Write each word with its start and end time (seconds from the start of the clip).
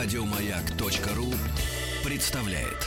Радиомаяк.ру 0.00 1.34
представляет. 2.04 2.86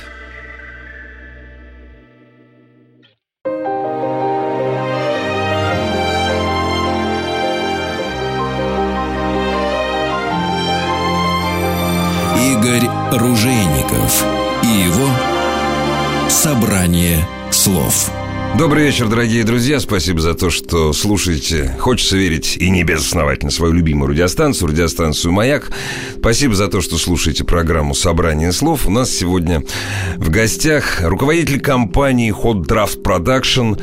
Игорь 12.39 12.87
Ружейников 13.11 14.25
и 14.63 14.67
его 14.67 15.09
собрание 16.29 17.27
слов. 17.51 18.20
Добрый 18.57 18.83
вечер, 18.85 19.07
дорогие 19.07 19.43
друзья. 19.43 19.79
Спасибо 19.79 20.19
за 20.19 20.35
то, 20.35 20.49
что 20.49 20.93
слушаете. 20.93 21.75
Хочется 21.79 22.17
верить 22.17 22.57
и 22.57 22.69
не 22.69 22.83
безосновательно 22.83 23.49
свою 23.49 23.73
любимую 23.73 24.11
радиостанцию, 24.11 24.69
радиостанцию 24.69 25.31
«Маяк». 25.31 25.71
Спасибо 26.19 26.53
за 26.53 26.67
то, 26.67 26.81
что 26.81 26.97
слушаете 26.97 27.43
программу 27.43 27.95
«Собрание 27.95 28.51
слов». 28.51 28.85
У 28.85 28.91
нас 28.91 29.09
сегодня 29.09 29.63
в 30.17 30.29
гостях 30.29 31.01
руководитель 31.01 31.59
компании 31.59 32.31
Hot 32.31 32.65
Draft 32.67 33.01
Production 33.01 33.81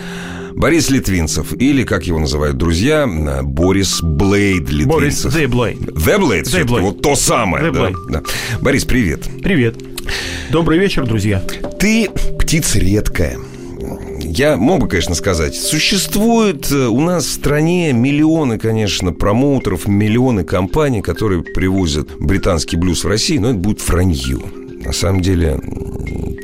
Борис 0.52 0.90
Литвинцев, 0.90 1.52
или, 1.54 1.82
как 1.84 2.04
его 2.04 2.18
называют 2.18 2.56
друзья, 2.56 3.08
Борис 3.42 4.00
Блейд 4.02 4.70
Литвинцев. 4.70 5.32
Борис 5.32 5.36
The 5.36 5.46
Blade. 5.46 5.94
The 5.94 6.18
Blade, 6.18 6.42
The 6.42 6.64
Blade. 6.64 6.80
вот 6.82 7.02
то 7.02 7.16
самое. 7.16 7.64
The 7.64 7.72
да, 7.72 7.80
Blade. 7.80 7.96
да. 8.10 8.22
Борис, 8.60 8.84
привет. 8.84 9.22
Привет. 9.42 9.76
Добрый 10.50 10.78
вечер, 10.78 11.06
друзья. 11.06 11.40
Ты 11.78 12.10
птица 12.38 12.78
редкая. 12.78 13.38
Я 14.30 14.58
мог 14.58 14.80
бы, 14.80 14.88
конечно, 14.88 15.14
сказать, 15.14 15.54
существует 15.56 16.70
э, 16.70 16.86
у 16.86 17.00
нас 17.00 17.24
в 17.24 17.32
стране 17.32 17.94
миллионы, 17.94 18.58
конечно, 18.58 19.12
промоутеров, 19.12 19.88
миллионы 19.88 20.44
компаний, 20.44 21.00
которые 21.00 21.42
привозят 21.42 22.10
британский 22.20 22.76
блюз 22.76 23.04
в 23.04 23.08
Россию, 23.08 23.40
но 23.40 23.50
это 23.50 23.58
будет 23.58 23.88
вранье. 23.88 24.40
На 24.84 24.92
самом 24.92 25.22
деле, 25.22 25.58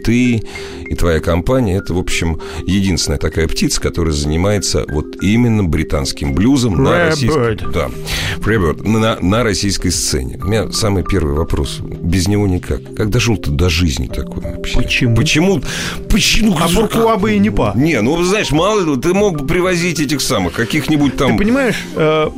ты 0.04 0.42
и 0.86 0.94
твоя 0.94 1.20
компания– 1.20 1.76
это, 1.78 1.94
в 1.94 1.98
общем, 1.98 2.40
единственная 2.66 3.18
такая 3.18 3.48
птица, 3.48 3.80
которая 3.80 4.12
занимается 4.12 4.84
вот 4.88 5.22
именно 5.22 5.64
британским 5.64 6.34
блюзом 6.34 6.82
на 6.82 7.06
российской, 7.06 7.54
bird. 7.54 7.72
да, 7.72 7.90
Freebird, 8.38 8.86
на, 8.86 9.18
на 9.20 9.42
российской 9.42 9.90
сцене. 9.90 10.38
У 10.42 10.46
меня 10.46 10.70
самый 10.72 11.02
первый 11.02 11.34
вопрос. 11.34 11.80
Без 11.80 12.28
него 12.28 12.46
никак. 12.46 12.80
Как 12.94 13.10
дошел 13.10 13.36
ты 13.36 13.50
до 13.50 13.70
жизни 13.70 14.06
такой 14.06 14.42
вообще? 14.42 14.76
Почему? 14.76 15.16
Почему? 15.16 15.62
Почему? 16.10 16.56
А 16.60 16.68
Буркуа 16.68 17.16
бы 17.16 17.34
и 17.34 17.38
не 17.38 17.50
па. 17.50 17.72
Не, 17.74 18.00
ну, 18.02 18.22
знаешь, 18.22 18.52
мало 18.52 18.80
ли, 18.80 19.00
ты 19.00 19.14
мог 19.14 19.40
бы 19.40 19.46
привозить 19.46 20.00
этих 20.00 20.20
самых, 20.20 20.52
каких-нибудь 20.52 21.16
там... 21.16 21.32
Ты 21.32 21.44
понимаешь, 21.44 21.82
э, 21.96 22.28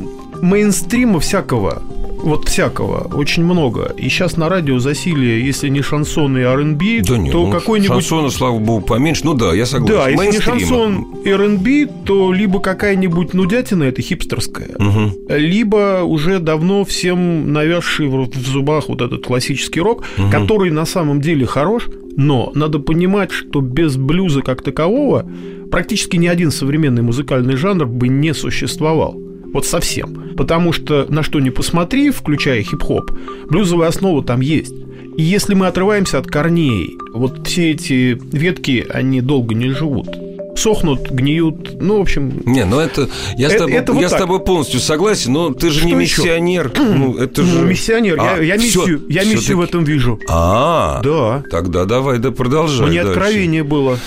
мейнстрима 0.40 1.20
всякого, 1.20 1.82
вот 2.22 2.48
всякого, 2.48 3.08
очень 3.14 3.44
много. 3.44 3.92
И 3.96 4.08
сейчас 4.08 4.36
на 4.36 4.48
радио 4.48 4.78
засилие, 4.78 5.44
если 5.44 5.68
не 5.68 5.82
шансон 5.82 6.36
и 6.38 6.42
R&B, 6.42 7.02
Да 7.06 7.16
нет, 7.18 7.32
то 7.32 7.46
ну, 7.46 7.52
какой-нибудь... 7.52 7.90
шансона, 7.92 8.30
слава 8.30 8.58
богу, 8.58 8.84
поменьше. 8.84 9.22
Ну 9.24 9.34
да, 9.34 9.54
я 9.54 9.66
согласен. 9.66 9.94
Да, 9.96 10.08
если 10.08 10.26
не 10.36 10.40
шансон 10.40 11.06
и 11.24 11.28
R&B, 11.30 11.88
то 12.04 12.32
либо 12.32 12.60
какая-нибудь 12.60 13.34
нудятина, 13.34 13.84
это 13.84 14.02
хипстерская, 14.02 14.70
Мгм. 14.78 15.12
либо 15.28 16.02
уже 16.02 16.38
давно 16.38 16.84
всем 16.84 17.52
навязший 17.52 18.08
в 18.08 18.26
в 18.26 18.46
зубах 18.46 18.88
вот 18.88 19.00
этот 19.02 19.24
классический 19.26 19.80
рок, 19.80 20.04
который 20.30 20.70
на 20.70 20.84
самом 20.86 21.20
деле 21.20 21.46
хорош, 21.46 21.88
но 22.16 22.50
надо 22.54 22.78
понимать, 22.78 23.30
что 23.30 23.60
без 23.60 23.96
блюза 23.96 24.40
как 24.42 24.62
такового 24.62 25.28
практически 25.70 26.16
ни 26.16 26.26
один 26.26 26.50
современный 26.50 27.02
музыкальный 27.02 27.56
жанр 27.56 27.86
бы 27.86 28.08
не 28.08 28.32
существовал. 28.34 29.20
Вот 29.52 29.66
совсем. 29.66 30.34
Потому 30.36 30.72
что 30.72 31.06
на 31.08 31.22
что 31.22 31.40
ни 31.40 31.50
посмотри, 31.50 32.10
включая 32.10 32.62
хип-хоп, 32.62 33.10
блюзовая 33.48 33.88
основа 33.88 34.22
там 34.22 34.40
есть. 34.40 34.74
И 35.16 35.22
если 35.22 35.54
мы 35.54 35.66
отрываемся 35.66 36.18
от 36.18 36.26
корней, 36.26 36.98
вот 37.14 37.46
все 37.48 37.70
эти 37.70 38.18
ветки, 38.32 38.86
они 38.90 39.22
долго 39.22 39.54
не 39.54 39.70
живут. 39.70 40.08
Сохнут, 40.56 41.10
гниют, 41.10 41.82
ну, 41.82 41.98
в 41.98 42.00
общем, 42.00 42.40
Не, 42.46 42.64
ну 42.64 42.80
это... 42.80 43.08
Я, 43.36 43.50
с, 43.50 43.52
Это- 43.52 43.64
тобой, 43.64 43.74
это 43.76 43.92
вот 43.92 44.00
я 44.00 44.08
с 44.08 44.12
тобой 44.12 44.40
полностью 44.40 44.80
согласен, 44.80 45.32
но 45.32 45.52
ты 45.52 45.68
же 45.70 45.84
не 45.84 45.90
Что 45.92 46.00
еще? 46.00 46.22
миссионер. 46.22 46.72
Ну, 46.78 47.14
это 47.18 47.42
же... 47.42 47.58
Ну, 47.60 47.66
миссионер. 47.66 48.18
А, 48.18 48.36
я, 48.38 48.54
я 48.54 48.58
всё- 48.58 48.80
миссию, 48.80 49.02
я 49.10 49.24
миссию 49.24 49.58
в 49.58 49.60
этом 49.60 49.84
вижу. 49.84 50.18
А, 50.30 51.00
Да. 51.02 51.44
Тогда 51.50 51.84
давай, 51.84 52.18
да 52.18 52.30
продолжай. 52.30 52.86
Мне 52.88 53.02
дальше. 53.04 53.18
откровение 53.20 53.64
было. 53.64 53.98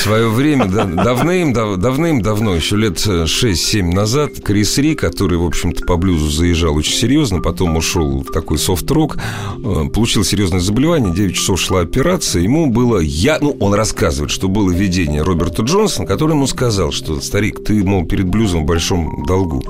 В 0.00 0.04
свое 0.04 0.28
время, 0.30 0.64
да, 0.64 0.86
давным, 0.86 1.52
дав- 1.52 1.76
давным-давно, 1.76 2.54
еще 2.54 2.76
лет 2.76 2.96
6-7 2.96 3.82
назад, 3.92 4.30
Крис 4.42 4.78
Ри, 4.78 4.94
который, 4.94 5.36
в 5.36 5.44
общем-то, 5.44 5.84
по 5.84 5.98
блюзу 5.98 6.30
заезжал 6.30 6.74
очень 6.74 6.94
серьезно, 6.94 7.42
потом 7.42 7.76
ушел 7.76 8.24
в 8.26 8.32
такой 8.32 8.56
софт-рок, 8.56 9.18
э, 9.62 9.88
получил 9.92 10.24
серьезное 10.24 10.60
заболевание, 10.60 11.12
9 11.14 11.34
часов 11.36 11.60
шла 11.60 11.80
операция, 11.80 12.40
ему 12.40 12.68
было... 12.70 12.98
Я, 13.00 13.36
ну, 13.42 13.54
он 13.60 13.74
рассказывает, 13.74 14.30
что 14.30 14.48
было 14.48 14.70
видение 14.70 15.20
Роберта 15.20 15.62
Джонсона, 15.64 16.06
который 16.06 16.32
ему 16.32 16.46
сказал, 16.46 16.92
что, 16.92 17.20
старик, 17.20 17.62
ты, 17.62 17.84
мол, 17.84 18.06
перед 18.06 18.24
блюзом 18.26 18.62
в 18.62 18.66
большом 18.66 19.24
долгу. 19.26 19.62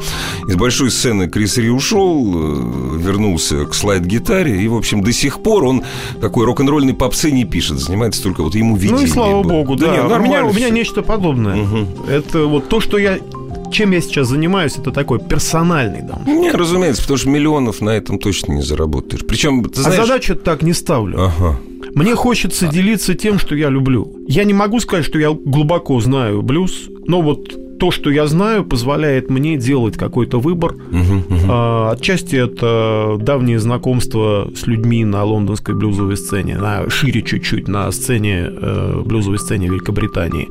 Из 0.46 0.54
большой 0.54 0.92
сцены 0.92 1.28
Крис 1.28 1.56
Ри 1.58 1.70
ушел, 1.70 2.24
э, 2.24 2.98
вернулся 2.98 3.64
к 3.66 3.74
слайд-гитаре, 3.74 4.62
и, 4.62 4.68
в 4.68 4.76
общем, 4.76 5.02
до 5.02 5.12
сих 5.12 5.42
пор 5.42 5.64
он 5.64 5.82
такой 6.20 6.44
рок-н-ролльный 6.46 6.94
попсы 6.94 7.32
не 7.32 7.44
пишет, 7.44 7.80
занимается 7.80 8.22
только 8.22 8.44
вот 8.44 8.54
ему 8.54 8.76
видение 8.76 9.00
Ну 9.00 9.06
и 9.06 9.10
слава 9.10 9.42
было. 9.42 9.50
богу, 9.50 9.74
да. 9.74 9.90
не, 9.96 10.19
у, 10.20 10.24
меня, 10.24 10.44
у 10.44 10.52
меня 10.52 10.70
нечто 10.70 11.02
подобное. 11.02 11.66
Это 12.08 12.46
вот 12.46 12.68
то, 12.68 12.80
что 12.80 12.98
я... 12.98 13.18
Чем 13.72 13.92
я 13.92 14.00
сейчас 14.00 14.26
занимаюсь, 14.26 14.76
это 14.76 14.90
такой 14.90 15.20
персональный 15.20 16.02
дом. 16.02 16.24
Не, 16.26 16.50
разумеется, 16.50 17.02
потому 17.02 17.18
что 17.18 17.28
миллионов 17.28 17.80
на 17.80 17.90
этом 17.90 18.18
точно 18.18 18.54
не 18.54 18.62
заработаешь. 18.62 19.24
Причем, 19.24 19.62
ты 19.64 19.78
А 19.80 19.82
знаешь... 19.84 20.00
задачу 20.00 20.34
так 20.34 20.62
не 20.62 20.72
ставлю. 20.72 21.26
Ага. 21.26 21.60
Мне 21.94 22.16
хочется 22.16 22.66
делиться 22.66 23.14
тем, 23.14 23.38
что 23.38 23.54
я 23.54 23.68
люблю. 23.68 24.12
Я 24.26 24.42
не 24.44 24.54
могу 24.54 24.80
сказать, 24.80 25.04
что 25.04 25.18
я 25.18 25.30
глубоко 25.30 26.00
знаю 26.00 26.42
блюз, 26.42 26.88
но 27.06 27.22
вот 27.22 27.56
то, 27.80 27.90
что 27.90 28.10
я 28.10 28.26
знаю, 28.26 28.64
позволяет 28.64 29.30
мне 29.30 29.56
делать 29.56 29.96
какой-то 29.96 30.38
выбор. 30.38 30.74
Мгм, 30.90 31.24
мгм. 31.28 31.48
А, 31.48 31.90
Отчасти 31.92 32.36
это 32.36 33.16
давние 33.20 33.58
знакомства 33.58 34.50
с 34.54 34.66
людьми 34.66 35.04
на 35.04 35.24
лондонской 35.24 35.74
блюзовой 35.74 36.16
сцене, 36.16 36.58
на 36.58 36.88
шире 36.90 37.22
чуть-чуть, 37.22 37.68
на 37.68 37.90
сцене 37.90 38.46
э, 38.50 39.02
блюзовой 39.04 39.38
сцене 39.38 39.66
Великобритании. 39.68 40.48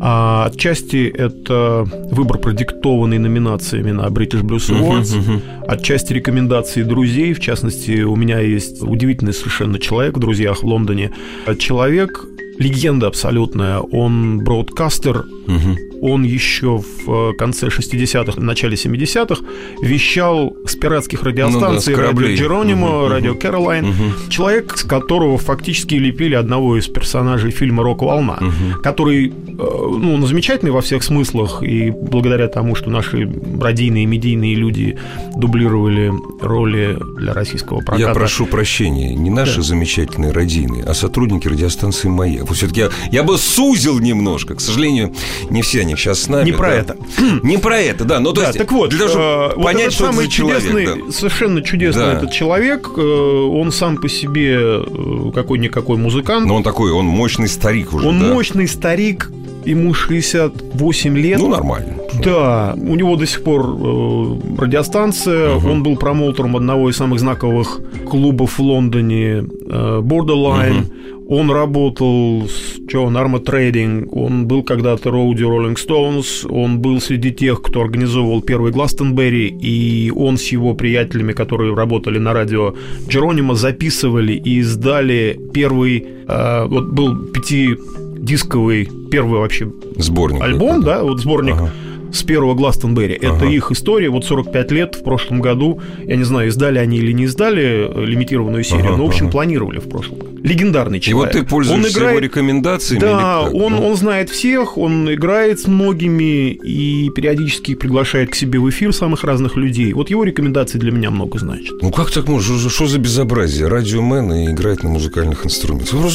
А 0.00 0.46
отчасти 0.46 1.06
это 1.08 1.86
выбор, 2.12 2.38
продиктованный 2.38 3.18
номинациями 3.18 3.92
на 3.92 4.02
British 4.08 4.42
Blues 4.42 4.68
Awards, 4.70 5.40
отчасти 5.68 6.12
рекомендации 6.12 6.82
друзей. 6.82 7.32
В 7.32 7.40
частности, 7.40 8.02
у 8.02 8.16
меня 8.16 8.40
есть 8.40 8.82
удивительный 8.82 9.32
совершенно 9.32 9.78
человек 9.78 10.16
в 10.16 10.20
друзьях 10.20 10.62
в 10.62 10.66
Лондоне. 10.66 11.12
Человек, 11.58 12.26
легенда 12.58 13.06
абсолютная, 13.06 13.78
он 13.78 14.38
бродкастер, 14.44 15.24
Мгм. 15.46 15.76
Он 16.00 16.24
еще 16.24 16.78
в 16.78 17.30
э, 17.30 17.32
конце 17.34 17.66
60-х, 17.68 18.40
начале 18.40 18.74
70-х 18.76 19.42
вещал 19.82 20.56
с 20.66 20.74
пиратских 20.76 21.22
радиостанций 21.22 21.94
Ну 21.94 22.00
да, 22.02 22.08
радио. 22.08 22.34
Джеронимо, 22.34 23.02
Мгм, 23.02 23.10
радио 23.12 23.30
мгм. 23.32 23.40
Кэролайн. 23.40 23.86
Человек, 24.28 24.76
с 24.76 24.82
которого 24.84 25.38
фактически 25.38 25.94
лепили 25.94 26.34
одного 26.34 26.76
из 26.78 26.86
персонажей 26.86 27.50
фильма 27.50 27.82
«Рок-волна», 27.82 28.38
который, 28.82 29.28
э, 29.28 29.32
ну, 29.58 30.14
он 30.14 30.26
замечательный 30.26 30.70
во 30.70 30.80
всех 30.80 31.02
смыслах, 31.02 31.62
и 31.62 31.90
благодаря 31.90 32.48
тому, 32.48 32.74
что 32.74 32.90
наши 32.90 33.28
радийные 33.60 34.04
и 34.04 34.06
медийные 34.06 34.54
люди 34.54 34.96
дублировали 35.36 36.12
роли 36.40 36.98
для 37.18 37.32
российского 37.32 37.78
проката. 37.80 38.08
Я 38.08 38.14
прошу 38.14 38.46
прощения, 38.46 39.14
не 39.14 39.30
наши 39.30 39.56
Да. 39.56 39.62
замечательные 39.62 40.32
радийные, 40.32 40.84
а 40.84 40.94
сотрудники 40.94 41.48
радиостанции 41.48 42.08
«Маяк». 42.08 42.48
Вот 42.48 42.56
все-таки 42.56 42.80
я, 42.80 42.90
я 43.12 43.22
бы 43.22 43.38
сузил 43.38 43.98
немножко. 43.98 44.54
К 44.54 44.60
сожалению, 44.60 45.14
не 45.50 45.62
все 45.62 45.82
они 45.86 45.96
сейчас 45.96 46.22
с 46.22 46.28
нами. 46.28 46.46
Не 46.46 46.52
про 46.52 46.68
да. 46.68 46.74
это. 46.74 46.96
Не 47.42 47.58
про 47.58 47.78
это, 47.80 48.04
да. 48.04 48.20
Ну, 48.20 48.32
то 48.32 48.40
да, 48.40 48.46
есть, 48.48 48.58
так 48.58 48.72
вот, 48.72 48.90
для 48.90 48.98
того, 48.98 49.10
чтобы 49.10 49.24
э, 49.24 49.54
вот 49.56 49.64
понять, 49.64 49.82
этот 49.82 49.94
что 49.94 50.04
это 50.04 50.12
самый 50.12 50.24
за 50.26 50.30
человек. 50.30 50.62
чудесный, 50.62 50.86
да. 50.86 51.12
совершенно 51.12 51.62
чудесный 51.62 52.02
Да. 52.04 52.12
этот 52.14 52.32
человек, 52.32 52.90
э, 52.96 53.00
он 53.00 53.72
сам 53.72 53.96
по 53.96 54.08
себе 54.08 54.56
э, 54.58 55.30
какой-никакой 55.34 55.96
музыкант, 55.96 56.46
Но 56.46 56.56
он 56.56 56.62
такой, 56.62 56.92
он 56.92 57.06
мощный 57.06 57.48
старик 57.48 57.92
уже, 57.94 58.06
он 58.06 58.18
да. 58.20 58.26
мощный 58.26 58.68
старик, 58.68 59.30
ему 59.64 59.94
68 59.94 61.18
лет. 61.18 61.38
Ну, 61.38 61.48
нормально. 61.48 61.94
Да, 62.24 62.74
у 62.76 62.94
него 62.94 63.16
до 63.16 63.26
сих 63.26 63.42
пор 63.42 63.62
э, 63.62 64.58
радиостанция, 64.58 65.56
он 65.56 65.82
был 65.82 65.96
промоутером 65.96 66.56
одного 66.56 66.90
из 66.90 66.96
самых 66.96 67.20
знаковых 67.20 67.80
клубов 68.08 68.58
в 68.58 68.62
Лондоне, 68.62 69.44
э, 69.68 70.00
Borderline. 70.02 70.90
Он 71.28 71.50
работал 71.50 72.48
с 72.48 72.78
Джон 72.86 73.16
Арма 73.16 73.40
Трейдинг, 73.40 74.14
он 74.14 74.46
был 74.46 74.62
когда-то 74.62 75.10
Роуди 75.10 75.42
Роллинг 75.42 75.78
Стоунс, 75.78 76.44
он 76.48 76.78
был 76.78 77.00
среди 77.00 77.32
тех, 77.32 77.62
кто 77.62 77.80
организовывал 77.80 78.42
первый 78.42 78.70
Гластенберри, 78.70 79.48
и 79.48 80.12
он 80.14 80.38
с 80.38 80.44
его 80.52 80.74
приятелями, 80.74 81.32
которые 81.32 81.74
работали 81.74 82.18
на 82.18 82.32
радио 82.32 82.74
Джеронима, 83.08 83.54
записывали 83.54 84.34
и 84.34 84.60
издали 84.60 85.38
первый, 85.52 86.06
э, 86.28 86.64
вот 86.68 86.92
был 86.92 87.16
пятидисковый, 87.16 88.88
первый 89.10 89.40
вообще 89.40 89.68
Сборник. 89.96 90.42
альбом, 90.42 90.82
да, 90.82 91.02
вот 91.02 91.20
сборник 91.20 91.54
Ага. 91.54 91.70
С 92.16 92.22
первого 92.22 92.54
Гластонберри. 92.54 93.14
Это 93.14 93.34
Ага. 93.36 93.46
их 93.46 93.70
история. 93.70 94.08
Вот 94.10 94.24
45 94.24 94.70
лет 94.72 94.94
в 94.96 95.02
прошлом 95.04 95.40
году. 95.40 95.80
Я 96.04 96.16
не 96.16 96.24
знаю, 96.24 96.48
издали 96.48 96.78
они 96.78 96.98
или 96.98 97.12
не 97.12 97.24
издали 97.24 97.88
э, 97.90 98.04
лимитированную 98.04 98.64
серию, 98.64 98.86
Ага, 98.88 98.96
но, 98.96 99.04
в 99.04 99.08
общем, 99.08 99.26
ага. 99.26 99.32
планировали 99.32 99.78
в 99.78 99.88
прошлом. 99.88 100.18
Легендарный 100.42 100.98
И 100.98 101.12
вот 101.12 101.30
человек. 101.30 101.32
ты 101.32 101.42
пользуешься 101.44 101.86
он 101.86 101.92
играет... 101.92 102.16
его 102.16 102.24
рекомендациями? 102.24 103.00
Да, 103.00 103.42
как? 103.44 103.54
он, 103.54 103.72
Ну, 103.72 103.86
он 103.88 103.96
знает 103.96 104.30
всех, 104.30 104.78
он 104.78 105.12
играет 105.12 105.58
с 105.60 105.66
многими 105.66 106.50
и 106.52 107.10
периодически 107.10 107.74
приглашает 107.74 108.30
к 108.30 108.34
себе 108.34 108.58
в 108.58 108.68
эфир 108.70 108.92
самых 108.92 109.24
разных 109.24 109.56
людей. 109.56 109.92
Вот 109.92 110.10
его 110.10 110.24
рекомендации 110.24 110.78
для 110.78 110.92
меня 110.92 111.10
много 111.10 111.38
значат. 111.38 111.82
Ну 111.82 111.90
как 111.90 112.10
так 112.10 112.28
можно? 112.28 112.58
Что, 112.70 112.86
за 112.86 112.98
безобразие? 112.98 113.66
Радиомен 113.66 114.32
и 114.32 114.50
играет 114.52 114.82
на 114.84 114.88
музыкальных 114.90 115.44
инструментах. 115.44 115.92
Ну, 115.94 116.08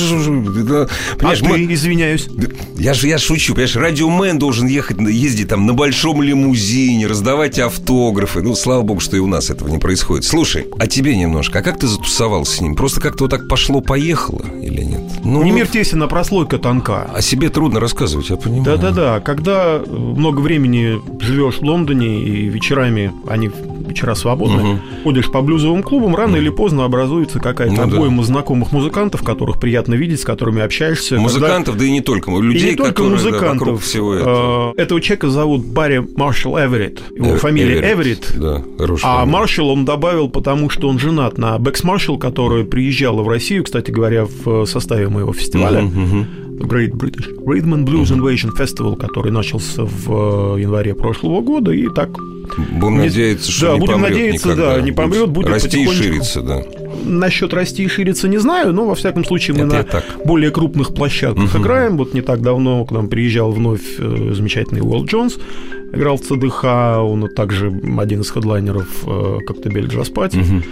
да, 0.63 0.87
Понимаешь, 1.17 1.41
а 1.41 1.45
мы- 1.45 1.55
ты, 1.67 1.73
извиняюсь. 1.73 2.27
Да, 2.29 2.47
Я 2.77 2.93
же 2.93 3.07
я 3.07 3.17
шучу, 3.17 3.53
понимаешь, 3.53 3.75
радиомен 3.75 4.39
должен 4.39 4.67
ехать, 4.67 4.97
ездить 4.99 5.49
там 5.49 5.65
на 5.65 5.73
большом 5.91 6.21
лимузине, 6.21 7.05
раздавать 7.05 7.59
автографы. 7.59 8.41
Ну, 8.41 8.55
слава 8.55 8.81
богу, 8.81 9.01
что 9.01 9.17
и 9.17 9.19
у 9.19 9.27
нас 9.27 9.49
этого 9.49 9.67
не 9.67 9.77
происходит. 9.77 10.23
Слушай, 10.23 10.67
а 10.79 10.87
тебе 10.87 11.17
немножко, 11.17 11.59
а 11.59 11.61
как 11.61 11.79
ты 11.79 11.87
затусовался 11.87 12.55
с 12.55 12.61
ним? 12.61 12.75
Просто 12.75 13.01
как-то 13.01 13.25
вот 13.25 13.31
так 13.31 13.49
пошло-поехало 13.49 14.41
или 14.61 14.83
нет? 14.83 15.01
Ну, 15.25 15.43
Не 15.43 15.51
мир 15.51 15.67
тесен, 15.67 16.01
а 16.01 16.07
прослойка 16.07 16.59
тонка. 16.59 17.09
О 17.13 17.21
себе 17.21 17.49
трудно 17.49 17.81
рассказывать, 17.81 18.29
я 18.29 18.37
понимаю. 18.37 18.63
Да-да-да, 18.63 19.19
когда 19.19 19.81
э, 19.85 19.85
много 19.85 20.39
времени 20.39 21.01
живешь 21.21 21.55
в 21.55 21.63
Лондоне 21.63 22.23
и 22.23 22.47
вечерами, 22.47 23.11
они 23.27 23.51
вечера 23.91 24.15
свободны, 24.15 24.63
Мгм. 24.63 24.79
ходишь 25.03 25.29
по 25.29 25.41
блюзовым 25.41 25.83
клубам, 25.83 26.15
рано 26.15 26.35
или 26.37 26.49
поздно 26.49 26.85
образуется 26.85 27.39
какая-то 27.39 27.73
Ну 27.85 27.89
да. 27.89 27.97
обойма 27.97 28.23
знакомых 28.23 28.71
музыкантов, 28.71 29.23
которых 29.23 29.59
приятно 29.59 29.93
видеть, 29.95 30.21
с 30.21 30.23
которыми 30.23 30.61
общаешься. 30.61 31.15
Когда- 31.15 31.23
Музыкантов, 31.23 31.77
да 31.77 31.85
и 31.85 31.91
не 31.91 32.01
только, 32.01 32.31
людей, 32.31 32.67
и 32.67 32.71
не 32.71 32.75
только 32.75 32.93
которые 32.93 33.17
да, 33.17 33.23
музыкантов. 33.23 33.59
вокруг 33.67 33.81
всего 33.81 34.13
этого. 34.15 34.73
Э, 34.77 34.81
Этого 34.81 35.01
человека 35.01 35.29
зовут 35.29 35.65
Барри 35.65 36.05
Маршалл 36.15 36.57
Эверетт. 36.57 37.01
Его 37.15 37.35
Э, 37.35 37.37
фамилия 37.37 37.79
Эверетт. 37.93 38.33
Да, 38.37 38.63
хорошая 38.77 39.11
А. 39.21 39.25
Маршалл 39.25 39.69
он 39.69 39.85
добавил, 39.85 40.29
потому 40.29 40.69
что 40.69 40.87
он 40.89 40.97
женат 40.99 41.37
на 41.37 41.57
Бэкс 41.59 41.83
Маршалл, 41.83 42.17
которая 42.17 42.63
приезжала 42.63 43.21
в 43.21 43.27
Россию, 43.29 43.63
кстати 43.63 43.91
говоря, 43.91 44.25
в 44.25 44.65
составе 44.65 45.09
моего 45.09 45.33
фестиваля. 45.33 45.81
Мгм, 45.81 46.01
мгм. 46.01 46.25
Great 46.59 46.93
British 46.93 47.27
Rhythm 47.45 47.73
and 47.73 47.85
Blues 47.85 48.11
Invasion 48.11 48.51
Festival, 48.57 48.95
который 48.95 49.31
начался 49.31 49.83
в 49.83 50.55
э, 50.57 50.61
январе 50.61 50.93
прошлого 50.95 51.41
года, 51.41 51.71
и 51.71 51.87
так 51.89 52.09
Будем 52.71 52.95
Не- 52.97 53.03
надеяться, 53.05 53.49
что 53.51 53.67
да, 53.67 53.73
не 53.75 53.79
будем 53.79 53.93
помрет 53.93 54.11
надеяться, 54.11 54.47
никогда. 54.49 54.75
да, 54.75 54.81
не 54.81 54.91
помрет, 54.91 55.29
будет 55.29 55.47
расти 55.47 55.83
и 55.83 55.87
шириться, 55.87 56.41
да. 56.41 56.63
Насчет 57.03 57.53
расти 57.53 57.83
и 57.83 57.87
шириться 57.87 58.27
не 58.27 58.37
знаю, 58.37 58.73
но 58.73 58.85
во 58.85 58.95
всяком 58.95 59.25
случае 59.25 59.55
мы 59.57 59.63
Это 59.65 59.75
на 59.77 59.83
так. 59.83 60.03
более 60.25 60.51
крупных 60.51 60.93
площадках 60.93 61.53
Мгм. 61.53 61.61
играем. 61.63 61.97
Вот 61.97 62.13
не 62.13 62.21
так 62.21 62.41
давно 62.41 62.85
к 62.85 62.91
нам 62.91 63.07
приезжал 63.09 63.51
вновь 63.51 63.81
э, 63.97 64.31
замечательный 64.33 64.81
Уолл 64.81 65.05
Джонс, 65.05 65.37
играл 65.93 66.17
в 66.17 66.21
ЦДХ, 66.21 66.63
он 67.03 67.27
также 67.35 67.67
один 67.99 68.21
из 68.21 68.29
хедлайнеров 68.31 68.87
э, 69.05 69.37
Коктебель 69.45 69.87
Джаз 69.87 70.09
Пати. 70.09 70.37
Мгм. 70.37 70.63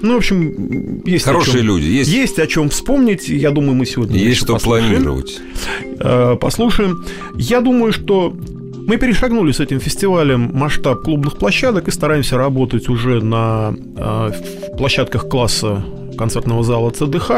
Ну, 0.00 0.14
в 0.14 0.18
общем, 0.18 1.02
есть 1.04 1.26
о 1.26 1.32
Хорошие 1.32 1.58
чём- 1.58 1.66
люди, 1.66 1.86
есть, 1.86 2.08
Есть 2.10 2.38
о 2.38 2.46
чем 2.46 2.68
вспомнить. 2.68 3.28
Я 3.28 3.50
думаю, 3.50 3.74
мы 3.74 3.84
сегодня 3.84 4.16
есть 4.16 4.38
что 4.38 4.52
послушаем. 4.52 4.88
планировать. 5.02 5.40
Э, 5.98 6.36
послушаем. 6.40 7.04
Я 7.36 7.60
думаю, 7.60 7.92
что 7.92 8.32
мы 8.88 8.96
перешагнули 8.96 9.52
с 9.52 9.60
этим 9.60 9.80
фестивалем 9.80 10.50
масштаб 10.54 11.02
клубных 11.02 11.36
площадок 11.36 11.88
и 11.88 11.90
стараемся 11.90 12.38
работать 12.38 12.88
уже 12.88 13.22
на 13.22 13.74
э, 13.96 14.30
площадках 14.78 15.28
класса 15.28 15.84
концертного 16.16 16.64
зала 16.64 16.90
ЦДХ 16.90 17.30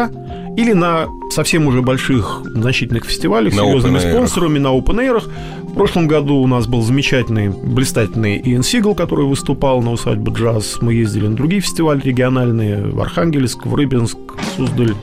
или 0.56 0.72
на 0.72 1.08
совсем 1.30 1.66
уже 1.66 1.82
больших 1.82 2.42
значительных 2.44 3.04
фестивалях 3.04 3.52
с 3.52 3.56
серьезными 3.56 3.98
спонсорами 3.98 4.60
на 4.60 4.68
open 4.68 5.20
В 5.64 5.74
прошлом 5.74 6.06
году 6.06 6.36
у 6.36 6.46
нас 6.46 6.68
был 6.68 6.82
замечательный, 6.82 7.48
блистательный 7.48 8.40
Иэн 8.44 8.62
Сигл, 8.62 8.94
который 8.94 9.26
выступал 9.26 9.82
на 9.82 9.90
усадьбе 9.90 10.32
джаз. 10.32 10.78
Мы 10.80 10.94
ездили 10.94 11.26
на 11.26 11.34
другие 11.34 11.62
фестивали 11.62 12.00
региональные 12.00 12.86
в 12.86 13.00
Архангельск, 13.00 13.66
в 13.66 13.74
Рыбинск, 13.74 14.18
Суздаль. 14.56 14.94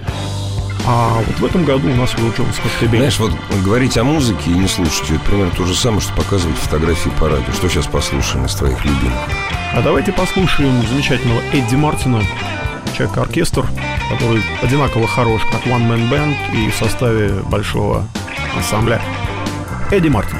А 0.90 1.22
вот 1.22 1.40
в 1.40 1.46
этом 1.46 1.66
году 1.66 1.92
у 1.92 1.96
нас 1.96 2.16
Уилл 2.16 2.32
Джонс 2.32 2.56
Коктебель. 2.60 3.00
Знаешь, 3.00 3.20
вот 3.20 3.34
говорить 3.62 3.98
о 3.98 4.06
музыке 4.06 4.52
и 4.52 4.54
не 4.54 4.70
слушать 4.70 5.12
это 5.12 5.20
примерно 5.20 5.52
то 5.52 5.66
же 5.66 5.76
самое, 5.76 6.00
что 6.00 6.14
показывать 6.14 6.56
фотографии 6.58 7.10
по 7.20 7.28
радио. 7.28 7.52
Что 7.52 7.68
сейчас 7.68 7.88
послушаем 7.88 8.46
из 8.46 8.56
твоих 8.56 8.86
любимых? 8.86 9.20
А 9.74 9.82
давайте 9.82 10.14
послушаем 10.14 10.82
замечательного 10.88 11.42
Эдди 11.52 11.76
Мартина, 11.76 12.24
человек-оркестр, 12.96 13.66
который 14.10 14.42
одинаково 14.62 15.08
хорош, 15.08 15.42
как 15.52 15.66
One 15.66 15.90
Man 15.90 16.10
Band 16.10 16.36
и 16.56 16.72
в 16.72 16.76
составе 16.76 17.34
большого 17.50 18.08
ансамбля. 18.56 19.02
Эдди 19.92 20.08
Мартин. 20.08 20.38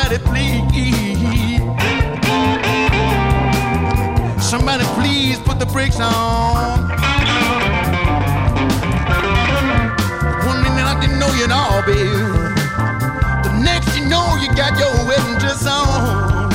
Somebody 0.00 0.24
please. 0.24 1.60
Somebody 4.42 4.84
please 4.96 5.38
put 5.40 5.58
the 5.58 5.66
brakes 5.66 6.00
on. 6.00 6.88
One 10.46 10.62
minute 10.62 10.86
I 10.86 10.96
didn't 11.00 11.18
know 11.18 11.28
you 11.34 11.44
at 11.44 11.52
all, 11.52 11.82
baby. 11.82 12.08
The 13.44 13.52
next 13.62 13.94
you 13.98 14.06
know 14.08 14.36
you 14.40 14.48
got 14.56 14.78
your 14.78 14.90
wedding 15.06 15.38
dress 15.38 15.66
on. 15.66 16.48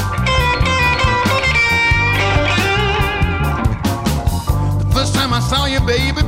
The 4.80 4.92
first 4.92 5.14
time 5.14 5.32
I 5.34 5.40
saw 5.40 5.66
you, 5.66 5.80
baby, 5.82 6.22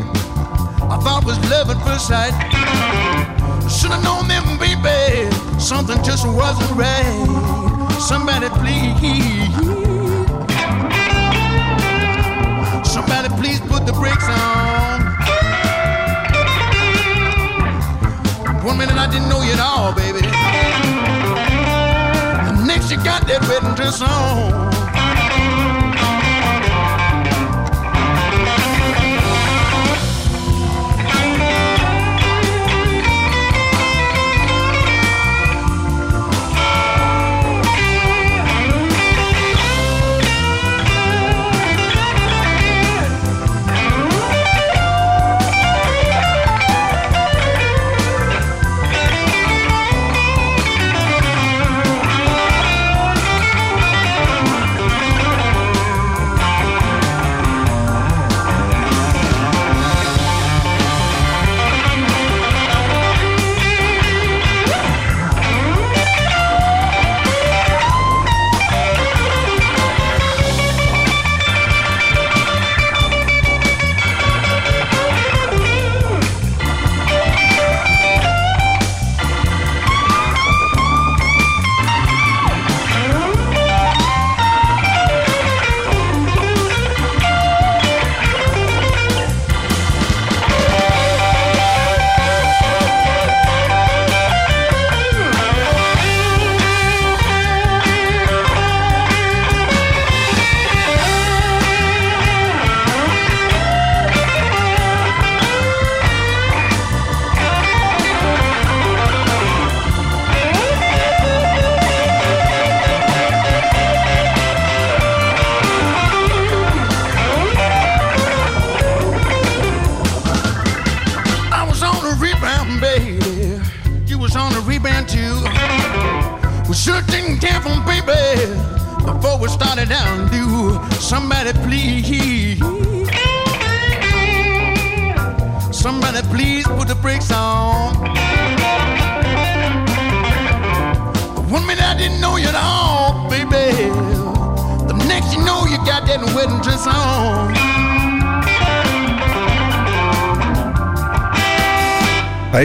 I 0.83 0.99
thought 1.01 1.23
was 1.25 1.39
love 1.49 1.71
at 1.71 1.83
first 1.83 2.07
sight. 2.07 3.36
Should 3.69 3.91
have 3.91 4.03
known 4.03 4.27
then, 4.27 4.57
baby, 4.57 5.29
something 5.59 6.01
just 6.03 6.25
wasn't 6.25 6.71
right. 6.71 7.27
Somebody 7.99 8.47
please, 8.59 9.53
somebody 12.87 13.29
please 13.39 13.59
put 13.61 13.85
the 13.85 13.93
brakes 13.93 14.27
on. 14.29 15.01
One 18.63 18.77
minute 18.77 18.95
I 18.95 19.07
didn't 19.11 19.29
know 19.29 19.41
you 19.41 19.51
at 19.51 19.59
all, 19.59 19.93
baby. 19.93 20.21
The 22.47 22.65
next 22.65 22.89
you 22.89 22.97
got 22.97 23.27
that 23.27 23.41
wedding 23.47 23.75
dress 23.75 24.01
on. 24.01 24.76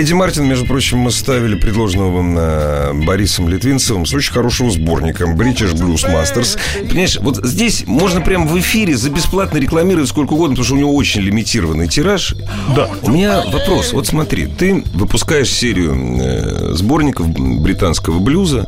Эдди 0.02 0.14
Мартин, 0.14 0.48
между 0.48 0.66
прочим, 0.66 0.98
мы 0.98 1.12
ставили 1.12 1.54
предложенного 1.54 2.10
вам 2.10 3.06
Борисом 3.06 3.48
Литвинцевым 3.48 4.04
с 4.04 4.12
очень 4.12 4.32
хорошего 4.32 4.68
сборника 4.68 5.26
British 5.26 5.74
Blues 5.74 6.04
Masters. 6.12 6.58
Понимаешь, 6.88 7.18
вот 7.20 7.36
здесь 7.46 7.84
можно 7.86 8.20
прямо 8.20 8.46
в 8.46 8.58
эфире 8.58 8.96
за 8.96 9.10
бесплатно 9.10 9.58
рекламировать 9.58 10.08
сколько 10.08 10.32
угодно, 10.32 10.56
потому 10.56 10.64
что 10.64 10.74
у 10.74 10.78
него 10.78 10.92
очень 10.92 11.20
лимитированный 11.20 11.86
тираж. 11.86 12.34
Да. 12.74 12.90
У 13.02 13.12
меня 13.12 13.44
вопрос. 13.46 13.92
Вот 13.92 14.08
смотри, 14.08 14.46
ты 14.46 14.82
выпускаешь 14.92 15.48
серию 15.48 15.94
э, 16.20 16.74
сборников 16.74 17.28
британского 17.28 18.18
блюза 18.18 18.66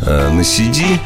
э, 0.00 0.30
на 0.30 0.40
CD. 0.40 0.98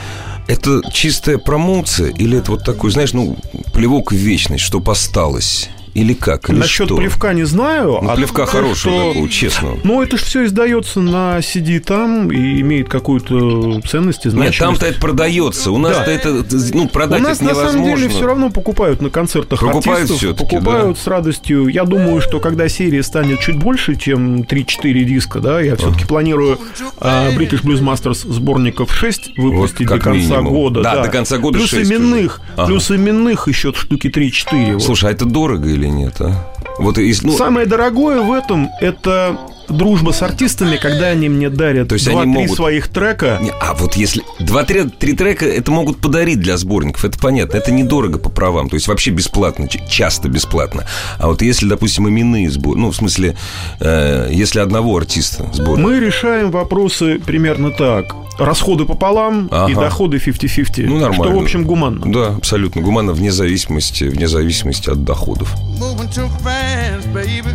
Это 0.48 0.80
чистая 0.90 1.36
промоция 1.36 2.14
или 2.16 2.38
это 2.38 2.52
вот 2.52 2.64
такой, 2.64 2.92
знаешь, 2.92 3.12
ну, 3.12 3.36
плевок 3.74 4.10
в 4.10 4.14
вечность, 4.14 4.64
что 4.64 4.82
осталось? 4.86 5.68
Или 5.96 6.12
как? 6.12 6.50
Или 6.50 6.58
Насчет 6.58 6.88
что? 6.88 6.96
плевка 6.96 7.32
не 7.32 7.44
знаю. 7.44 8.00
Ну, 8.02 8.10
а 8.10 8.16
плевка 8.16 8.44
то, 8.44 8.50
хорошего 8.52 8.94
что- 8.96 9.08
такого, 9.12 9.28
честного. 9.30 9.78
Ну, 9.82 10.02
это 10.02 10.18
же 10.18 10.24
все 10.24 10.44
издается 10.44 11.00
на 11.00 11.38
CD 11.38 11.80
там 11.80 12.30
и 12.30 12.60
имеет 12.60 12.88
какую-то 12.88 13.80
ценность 13.88 14.24
и 14.26 14.28
Нет, 14.28 14.34
значимость. 14.34 14.58
там-то 14.58 14.86
это 14.86 15.00
продается. 15.00 15.70
У 15.70 15.78
нас-то 15.78 16.04
Да. 16.04 16.12
это, 16.12 16.44
ну, 16.74 16.84
У 16.84 16.88
продать 16.88 17.22
нас 17.22 17.38
это 17.38 17.46
на 17.46 17.54
самом 17.54 17.70
деле 17.72 17.86
невозможно. 17.86 18.08
все 18.10 18.26
равно 18.26 18.50
покупают 18.50 19.00
на 19.00 19.08
концертах 19.08 19.58
Покупают 19.60 20.10
артистов, 20.10 20.36
покупают 20.36 20.98
с 20.98 21.06
радостью. 21.06 21.68
Я 21.68 21.84
думаю, 21.84 22.20
что 22.20 22.40
когда 22.40 22.68
серия 22.68 23.02
станет 23.02 23.40
чуть 23.40 23.56
больше, 23.58 23.96
чем 23.96 24.42
3-4 24.42 25.04
диска, 25.04 25.40
да, 25.40 25.60
я 25.62 25.76
все-таки 25.76 26.04
планирую 26.04 26.58
а, 26.98 27.30
British 27.30 27.62
Blues 27.62 27.80
Masters 27.80 28.30
сборников 28.30 28.92
6 28.94 29.38
выпустить 29.38 29.86
как 29.88 29.98
до 30.00 30.04
конца 30.04 30.18
минимум. 30.20 30.52
года. 30.52 30.82
Да, 30.82 31.02
до 31.04 31.08
конца 31.08 31.38
года 31.38 31.56
плюс 31.58 31.70
6 31.70 31.90
именных, 31.90 32.40
уже. 32.40 32.52
Ага. 32.56 32.66
плюс 32.66 32.90
именных 32.90 33.48
еще 33.48 33.72
штуки 33.72 34.08
3-4. 34.08 34.74
вот. 34.74 34.82
Слушай, 34.82 35.10
а 35.10 35.12
это 35.12 35.24
дорого 35.24 35.68
или 35.70 35.85
нет, 35.88 36.20
а? 36.20 36.32
Вот 36.78 36.98
если, 36.98 37.26
ну, 37.26 37.36
Самое 37.36 37.66
дорогое 37.66 38.20
в 38.20 38.32
этом 38.32 38.70
это 38.80 39.38
дружба 39.68 40.12
с 40.12 40.22
артистами, 40.22 40.76
когда 40.76 41.06
они 41.08 41.28
мне 41.28 41.50
дарят 41.50 41.88
То 41.88 41.94
есть 41.94 42.08
они 42.08 42.20
2-3 42.22 42.26
могут- 42.26 42.56
своих 42.56 42.88
трека. 42.88 43.38
не, 43.42 43.50
а 43.50 43.74
вот 43.74 43.94
если 43.96 44.22
два-три 44.40 44.84
три 44.84 45.12
трека 45.14 45.46
это 45.46 45.70
могут 45.70 45.98
подарить 46.00 46.40
для 46.40 46.56
сборников, 46.56 47.04
это 47.04 47.18
понятно, 47.18 47.56
это 47.56 47.72
недорого 47.72 48.18
по 48.18 48.28
правам, 48.30 48.68
то 48.68 48.74
есть 48.74 48.88
вообще 48.88 49.10
бесплатно, 49.10 49.68
часто 49.68 50.28
бесплатно. 50.28 50.84
А 51.18 51.26
вот 51.28 51.42
если, 51.42 51.66
допустим, 51.68 52.08
именные 52.08 52.50
сборы, 52.50 52.78
ну, 52.78 52.90
в 52.90 52.96
смысле, 52.96 53.36
э, 53.80 54.28
если 54.32 54.60
одного 54.60 54.96
артиста 54.96 55.46
сборник. 55.52 55.84
Мы 55.84 56.00
решаем 56.00 56.50
вопросы 56.50 57.18
примерно 57.18 57.70
так. 57.70 58.14
Расходы 58.38 58.84
пополам 58.84 59.46
и 59.46 59.48
Ага. 59.50 59.80
доходы 59.80 60.18
50-50. 60.18 60.86
Ну, 60.86 60.98
нормально. 60.98 61.24
Что, 61.24 61.40
в 61.40 61.42
общем, 61.42 61.64
гуманно. 61.64 62.02
Да, 62.12 62.28
абсолютно. 62.36 62.82
Гуманно 62.82 63.12
вне 63.12 63.32
зависимости, 63.32 64.04
вне 64.04 64.28
зависимости 64.28 64.90
от 64.90 65.04
доходов. 65.04 65.54
Moving 65.80 66.12
too 66.14 66.28
fast, 66.44 67.10
baby. 67.14 67.54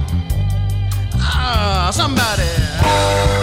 somebody. 2.01 3.40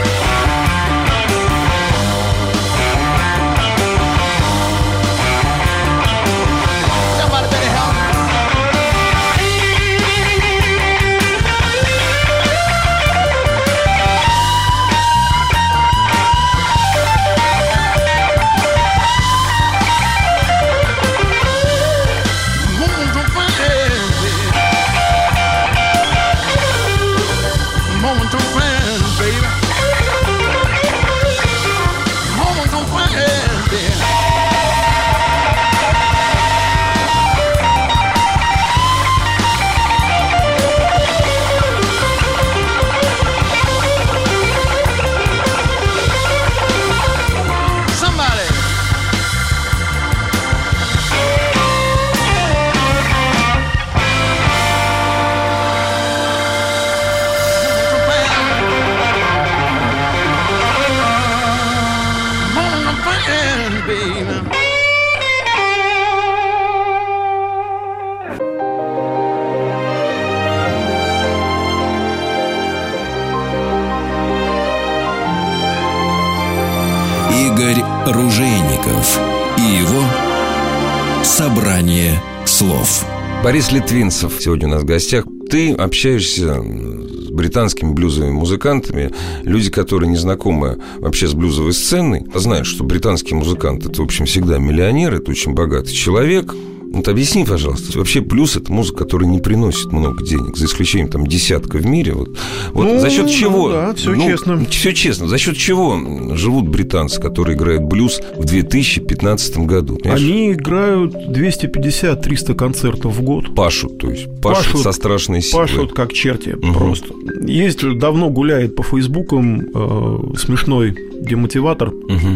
Борис 83.58 83.72
Литвинцев 83.72 84.34
сегодня 84.38 84.68
у 84.68 84.70
нас 84.70 84.82
в 84.84 84.86
гостях. 84.86 85.24
Ты 85.50 85.72
общаешься 85.72 86.62
с 86.62 87.30
британскими 87.30 87.92
блюзовыми 87.92 88.30
музыкантами. 88.30 89.12
Люди, 89.42 89.68
которые 89.68 90.08
не 90.08 90.16
знакомы 90.16 90.78
вообще 90.98 91.26
с 91.26 91.34
блюзовой 91.34 91.72
сценой, 91.72 92.24
знают, 92.36 92.68
что 92.68 92.84
британский 92.84 93.34
музыкант– 93.34 93.84
это, 93.86 94.00
в 94.00 94.04
общем, 94.04 94.26
всегда 94.26 94.58
миллионер, 94.58 95.14
это 95.14 95.32
очень 95.32 95.54
богатый 95.54 95.92
человек. 95.92 96.54
Вот 96.92 97.06
объясни, 97.08 97.44
пожалуйста, 97.44 97.98
вообще 97.98 98.22
плюс 98.22 98.56
это 98.56 98.72
музыка, 98.72 99.04
которая 99.04 99.28
не 99.28 99.40
приносит 99.40 99.92
много 99.92 100.24
денег, 100.24 100.56
за 100.56 100.66
исключением 100.66 101.08
там 101.08 101.26
десятка 101.26 101.76
в 101.78 101.86
мире. 101.86 102.12
Вот, 102.14 102.30
вот 102.72 102.84
Ну, 102.84 102.98
за 103.00 103.10
счет 103.10 103.24
ну 103.26 103.28
чего? 103.32 103.70
да, 103.70 103.94
всё 103.94 104.16
честно. 104.16 104.64
Все 104.70 104.92
честно. 104.94 105.28
За 105.28 105.38
счет 105.38 105.56
чего 105.56 105.98
живут 106.34 106.68
британцы, 106.68 107.20
которые 107.20 107.56
играют 107.56 107.82
блюз 107.84 108.20
в 108.36 108.44
2015 108.44 109.58
году? 109.58 109.96
Понимаешь? 109.96 110.22
Они 110.22 110.52
играют 110.52 111.14
250-300 111.14 112.54
концертов 112.54 113.16
в 113.16 113.22
год. 113.22 113.54
пашут, 113.54 113.98
то 113.98 114.10
есть 114.10 114.26
пашут, 114.40 114.72
Пашут- 114.72 114.82
со 114.82 114.92
страшной 114.92 115.42
силой. 115.42 115.66
Пашут 115.66 115.92
как 115.92 116.12
черти 116.12 116.56
просто. 116.74 117.08
Есть 117.46 117.80
давно 117.98 118.30
гуляет 118.30 118.74
по 118.74 118.82
фейсбукам 118.82 119.60
э, 119.74 120.18
смешной 120.38 120.96
демотиватор. 121.20 121.92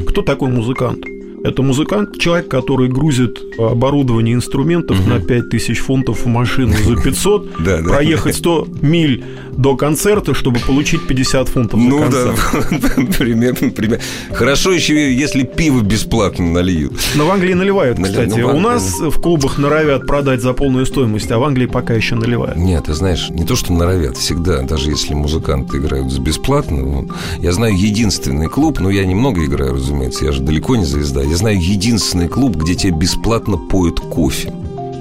Кто 0.09 0.23
такой 0.23 0.51
музыкант? 0.51 1.05
Это 1.45 1.63
музыкант, 1.63 2.19
человек, 2.19 2.49
который 2.49 2.89
грузит 2.89 3.41
оборудование 3.59 4.35
инструментов 4.35 5.05
на 5.07 5.21
5000 5.21 5.79
фунтов 5.79 6.25
в 6.25 6.27
машину 6.27 6.75
за 6.85 6.97
500, 7.03 7.51
Да, 7.65 7.79
проехать 7.79 8.37
100 8.37 8.69
миль 8.83 9.25
до 9.57 9.77
концерта, 9.77 10.35
чтобы 10.35 10.61
получить 10.61 11.07
50 11.07 11.49
фунтов 11.49 11.81
за 11.81 11.87
Ну 11.89 11.99
концерт. 12.01 12.37
да, 12.71 12.89
примерно, 13.19 13.71
примерно. 13.71 14.03
Хорошо 14.33 14.73
еще, 14.73 15.13
если 15.15 15.43
пиво 15.43 15.81
бесплатно 15.83 16.47
нальют. 16.53 16.93
Но 17.17 17.27
в 17.27 17.31
Англии 17.31 17.55
наливают, 17.55 17.99
Нали- 17.99 18.13
кстати. 18.13 18.29
ну, 18.31 18.35
в 18.37 18.47
У 18.47 18.49
Англии. 18.51 18.63
нас 18.65 19.01
в 19.01 19.21
клубах 19.21 19.59
норовят 19.59 20.07
продать 20.07 20.41
за 20.43 20.53
полную 20.53 20.87
стоимость, 20.87 21.31
а 21.31 21.39
в 21.39 21.45
Англии 21.45 21.67
пока 21.67 21.95
еще 21.95 22.15
наливают. 22.15 22.57
Нет, 22.57 22.85
ты 22.85 22.95
знаешь, 22.95 23.29
не 23.31 23.45
то, 23.45 23.57
что 23.57 23.73
норовят, 23.73 24.17
всегда, 24.17 24.63
даже 24.63 24.91
если 24.91 25.15
музыканты 25.15 25.79
играют 25.79 26.11
за 26.11 26.21
бесплатно. 26.21 26.77
ну, 26.79 27.09
я 27.41 27.53
знаю 27.53 27.77
единственный 27.77 28.49
клуб, 28.49 28.79
но 28.81 28.91
я 28.91 29.05
немного 29.05 29.45
играю, 29.45 29.75
разумеется, 29.75 30.25
я 30.25 30.33
же 30.33 30.41
далеко 30.41 30.77
не 30.77 30.85
звезда. 30.85 31.23
Я 31.33 31.39
знаю 31.39 31.59
единственный 31.59 32.29
клуб, 32.29 32.57
где 32.57 32.75
тебе 32.75 32.93
бесплатно 32.93 33.57
поют 33.57 34.01
кофе. 34.01 34.53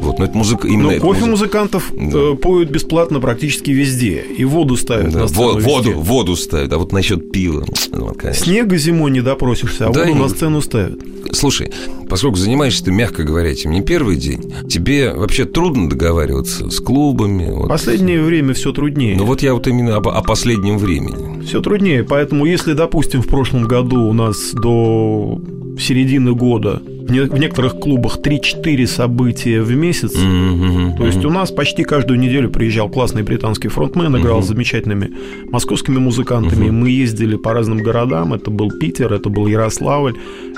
Вот, 0.02 0.18
но 0.20 0.26
это 0.26 0.38
музыка 0.38 0.68
именно 0.68 0.92
Но 0.92 1.00
кофе 1.00 1.26
музыка. 1.26 1.30
музыкантов 1.30 1.94
э, 1.96 2.36
поют 2.36 2.70
бесплатно 2.70 3.20
практически 3.20 3.72
везде. 3.72 4.24
И 4.38 4.44
воду 4.46 4.76
ставят 4.76 5.12
Да, 5.14 5.20
на 5.22 5.28
сцену 5.28 5.52
во- 5.54 5.58
везде. 5.60 5.70
воду, 5.72 5.92
воду 6.02 6.36
ставят. 6.36 6.74
А 6.74 6.78
вот 6.78 6.92
насчет 6.92 7.32
пива, 7.32 7.66
ну, 7.92 8.06
вот, 8.06 8.18
конечно. 8.18 8.46
Снега 8.46 8.78
зимой 8.78 9.12
не 9.12 9.22
допросишься, 9.22 9.88
а 9.88 9.92
Да, 9.94 10.02
воду 10.06 10.12
и- 10.12 10.16
на 10.22 10.30
сцену 10.30 10.62
ставят. 10.62 11.00
Слушай, 11.34 11.72
поскольку 12.10 12.36
занимаешься 12.38 12.84
ты, 12.84 12.92
мягко 12.92 13.24
говоря, 13.24 13.52
этим 13.52 13.72
не 13.72 13.82
первый 13.82 14.16
день, 14.18 14.52
тебе 14.68 15.14
вообще 15.14 15.46
трудно 15.46 15.90
договариваться 15.90 16.70
с 16.70 16.80
клубами? 16.80 17.50
Вот. 17.52 17.70
последнее 17.70 18.22
время 18.22 18.54
все 18.54 18.74
труднее. 18.74 19.16
Ну 19.18 19.26
вот 19.26 19.42
я 19.44 19.54
вот 19.54 19.68
именно 19.68 19.96
об- 19.98 20.08
о 20.10 20.22
последнем 20.24 20.78
времени. 20.78 21.44
Все 21.46 21.62
труднее. 21.62 22.04
Поэтому, 22.04 22.46
если, 22.46 22.74
допустим, 22.74 23.22
в 23.22 23.28
прошлом 23.28 23.64
году 23.66 24.02
у 24.08 24.14
нас 24.14 24.52
до 24.54 25.40
середины 25.80 26.34
года 26.34 26.82
в 27.02 27.12
не- 27.12 27.22
в 27.22 27.38
некоторых 27.40 27.80
клубах 27.80 28.18
3-4 28.22 28.86
события 28.88 29.62
в 29.62 29.72
месяц, 29.76 30.14
Мгм, 30.16 30.96
то 30.98 31.06
есть 31.06 31.24
у 31.26 31.30
нас 31.30 31.52
почти 31.52 31.84
каждую 31.84 32.20
неделю 32.20 32.50
приезжал 32.50 32.90
классный 32.90 33.24
британский 33.24 33.68
фронтмен, 33.70 34.16
играл 34.18 34.42
с 34.42 34.48
замечательными 34.48 35.12
московскими 35.52 35.98
музыкантами. 35.98 36.70
Мы 36.70 36.90
ездили 36.90 37.36
по 37.38 37.54
разным 37.54 37.80
городам. 37.80 38.34
Это 38.34 38.50
был 38.52 38.70
Питер, 38.72 39.14
это 39.14 39.30
был 39.30 39.48
Ярославль, 39.48 40.16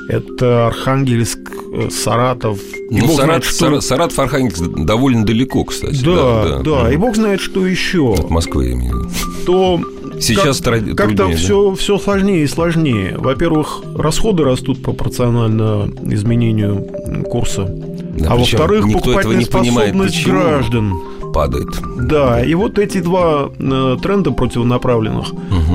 это 0.09 0.67
Архангельск, 0.67 1.39
э, 1.73 1.89
Саратов. 1.89 2.59
И 2.91 2.99
Ну, 2.99 3.07
бог 3.07 3.15
знает, 3.15 3.29
Сарат, 3.29 3.43
что- 3.45 3.53
Сара- 3.55 3.81
Саратов, 3.81 4.19
Архангельск 4.19 4.63
довольно 4.85 5.25
далеко, 5.25 5.63
кстати. 5.63 6.03
Да, 6.03 6.59
да, 6.63 6.89
и 6.91 6.95
Мгм. 6.97 7.01
бог 7.01 7.15
знает, 7.15 7.39
что 7.41 7.65
еще. 7.65 8.13
От 8.13 8.29
Москвы, 8.29 8.67
я 8.67 8.73
имею 8.73 8.93
в 8.93 8.99
виду. 8.99 9.09
То 9.45 9.81
Сейчас 10.19 10.61
как- 10.61 10.85
как-то 10.95 11.15
труднее, 11.15 11.35
да? 11.35 11.35
все, 11.35 11.75
все 11.75 11.97
сложнее 11.97 12.43
и 12.43 12.47
сложнее. 12.47 13.15
Во-первых, 13.17 13.81
расходы 13.95 14.43
растут 14.43 14.81
пропорционально 14.81 15.89
изменению 16.11 16.85
курса. 17.29 17.65
Да, 17.65 18.29
а 18.31 18.35
во-вторых, 18.35 18.85
покупательная 18.91 19.37
не 19.37 19.45
понимает, 19.45 19.89
способность 19.89 20.15
почему 20.15 20.39
граждан. 20.39 20.93
Падает. 21.33 21.69
Да, 21.97 22.43
и 22.43 22.53
вот 22.53 22.79
эти 22.79 22.99
два 22.99 23.49
э, 23.57 23.97
тренда 24.01 24.31
противонаправленных, 24.31 25.27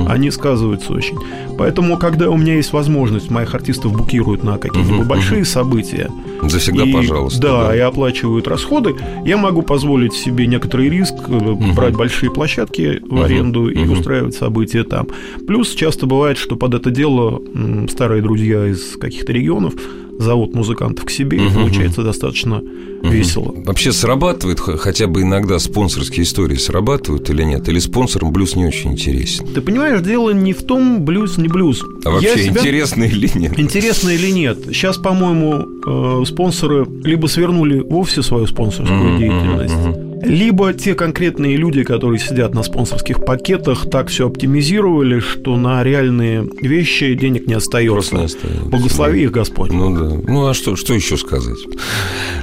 они 0.07 0.31
сказываются 0.31 0.93
очень. 0.93 1.17
Поэтому, 1.57 1.97
когда 1.97 2.29
у 2.29 2.37
меня 2.37 2.55
есть 2.55 2.71
возможность, 2.73 3.29
моих 3.29 3.53
артистов 3.53 3.91
букируют 3.91 4.43
на 4.43 4.57
какие-нибудь 4.57 4.99
Мгм, 4.99 5.07
большие 5.07 5.45
события, 5.45 6.09
Завсегда, 6.41 6.83
и, 6.83 6.93
пожалуйста. 6.93 7.41
Да, 7.41 7.75
и 7.75 7.79
оплачивают 7.79 8.47
расходы. 8.47 8.95
Я 9.25 9.37
могу 9.37 9.61
позволить 9.61 10.13
себе 10.13 10.47
некоторый 10.47 10.89
риск, 10.89 11.15
э, 11.27 11.53
брать 11.75 11.95
большие 11.95 12.31
площадки 12.31 13.01
в 13.05 13.21
аренду 13.21 13.69
и 13.69 13.79
мгм. 13.79 13.93
устраивать 13.93 14.35
события 14.35 14.83
там. 14.83 15.07
Плюс 15.47 15.75
часто 15.75 16.05
бывает, 16.05 16.37
что 16.37 16.55
под 16.55 16.73
это 16.73 16.91
дело 16.91 17.41
старые 17.89 18.21
друзья 18.21 18.65
из 18.67 18.95
каких-то 18.97 19.33
регионов 19.33 19.73
зовут 20.19 20.53
музыкантов 20.53 21.05
к 21.05 21.09
себе, 21.09 21.37
и 21.37 21.41
Мгм, 21.41 21.53
получается 21.53 22.03
достаточно 22.03 22.61
весело. 23.01 23.53
Вообще 23.65 23.91
срабатывает 23.93 24.59
хотя 24.59 25.07
бы 25.07 25.21
иногда 25.21 25.57
спонсорские 25.59 26.23
истории 26.23 26.55
срабатывают 26.57 27.29
или 27.29 27.43
нет? 27.43 27.67
Или 27.69 27.79
спонсорам 27.79 28.31
блюз 28.33 28.55
не 28.55 28.65
очень 28.65 28.91
интересен? 28.91 29.47
Ты 29.47 29.61
понимаешь, 29.61 30.01
дело 30.01 30.31
не 30.31 30.51
в 30.53 30.63
том, 30.63 31.05
блюз, 31.05 31.37
не 31.37 31.47
блюз. 31.47 31.81
А 32.03 32.09
вообще 32.11 32.37
себя- 32.37 32.51
интересно 32.59 33.05
или 33.05 33.29
нет? 33.33 33.57
Интересно 33.57 34.09
или 34.09 34.29
нет? 34.31 34.57
Сейчас, 34.67 34.97
по-моему, 34.97 36.21
э, 36.21 36.25
спонсоры 36.25 36.85
либо 37.03 37.27
свернули 37.27 37.79
вовсе 37.79 38.21
свою 38.21 38.45
спонсорскую 38.45 38.99
Мгм, 39.13 39.17
деятельность, 39.17 39.73
мгм, 39.75 40.08
либо 40.21 40.73
те 40.73 40.95
конкретные 40.95 41.55
люди, 41.55 41.83
которые 41.83 42.19
сидят 42.19 42.53
на 42.53 42.63
спонсорских 42.63 43.23
пакетах, 43.25 43.89
так 43.89 44.09
все 44.09 44.27
оптимизировали, 44.27 45.19
что 45.19 45.55
на 45.57 45.83
реальные 45.83 46.49
вещи 46.61 47.13
денег 47.13 47.47
не 47.47 47.53
остается. 47.53 48.15
Не 48.15 48.25
остается. 48.25 48.65
Благослови 48.65 49.23
их 49.23 49.31
Господь. 49.31 49.71
Ну 49.71 49.95
да. 49.97 50.17
Ну 50.27 50.47
а 50.47 50.53
что, 50.53 50.75
что 50.75 50.93
еще 50.93 51.17
сказать? 51.17 51.57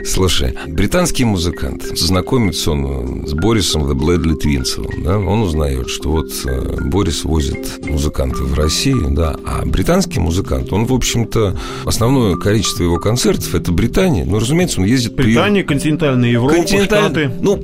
Слушай, 0.04 0.54
британский 0.68 1.24
музыкант, 1.24 1.82
знакомится 1.82 2.70
он 2.70 3.24
э, 3.24 3.26
с 3.26 3.32
Борисом 3.34 3.84
The 3.84 3.94
Blood 3.94 4.22
Литвинцевым, 4.26 5.02
да, 5.02 5.18
он 5.18 5.42
узнает, 5.42 5.88
что 5.88 6.10
вот 6.10 6.28
э, 6.46 6.80
Борис 6.82 7.24
возит 7.24 7.84
музыкантов 7.84 8.42
в 8.42 8.54
Россию, 8.54 9.08
да, 9.10 9.36
а 9.44 9.64
британский 9.66 10.20
музыкант, 10.20 10.72
он, 10.72 10.86
в 10.86 10.92
общем-то, 10.92 11.58
основное 11.84 12.36
количество 12.36 12.84
его 12.84 12.98
концертов– 12.98 13.54
это 13.54 13.72
Британия, 13.72 14.24
ну, 14.24 14.38
разумеется, 14.38 14.80
он 14.80 14.86
ездит 14.86 15.14
Британия, 15.14 15.64
континентальная 15.64 16.30
Европа, 16.30 16.54
Континенталь- 16.54 16.86
Штаты. 16.86 17.30
Ну, 17.40 17.56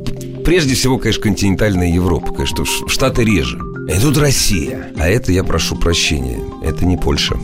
прежде 0.44 0.74
всего, 0.74 0.98
конечно, 0.98 1.22
континентальная 1.22 1.92
Европа, 1.92 2.32
конечно, 2.32 2.64
Штаты 2.88 3.24
реже. 3.24 3.58
И 3.88 4.00
тут 4.00 4.16
Россия. 4.16 4.92
А 4.98 5.08
это, 5.08 5.32
я 5.32 5.44
прошу 5.44 5.76
прощения, 5.76 6.38
это 6.62 6.84
не 6.84 6.96
Польша. 6.96 7.36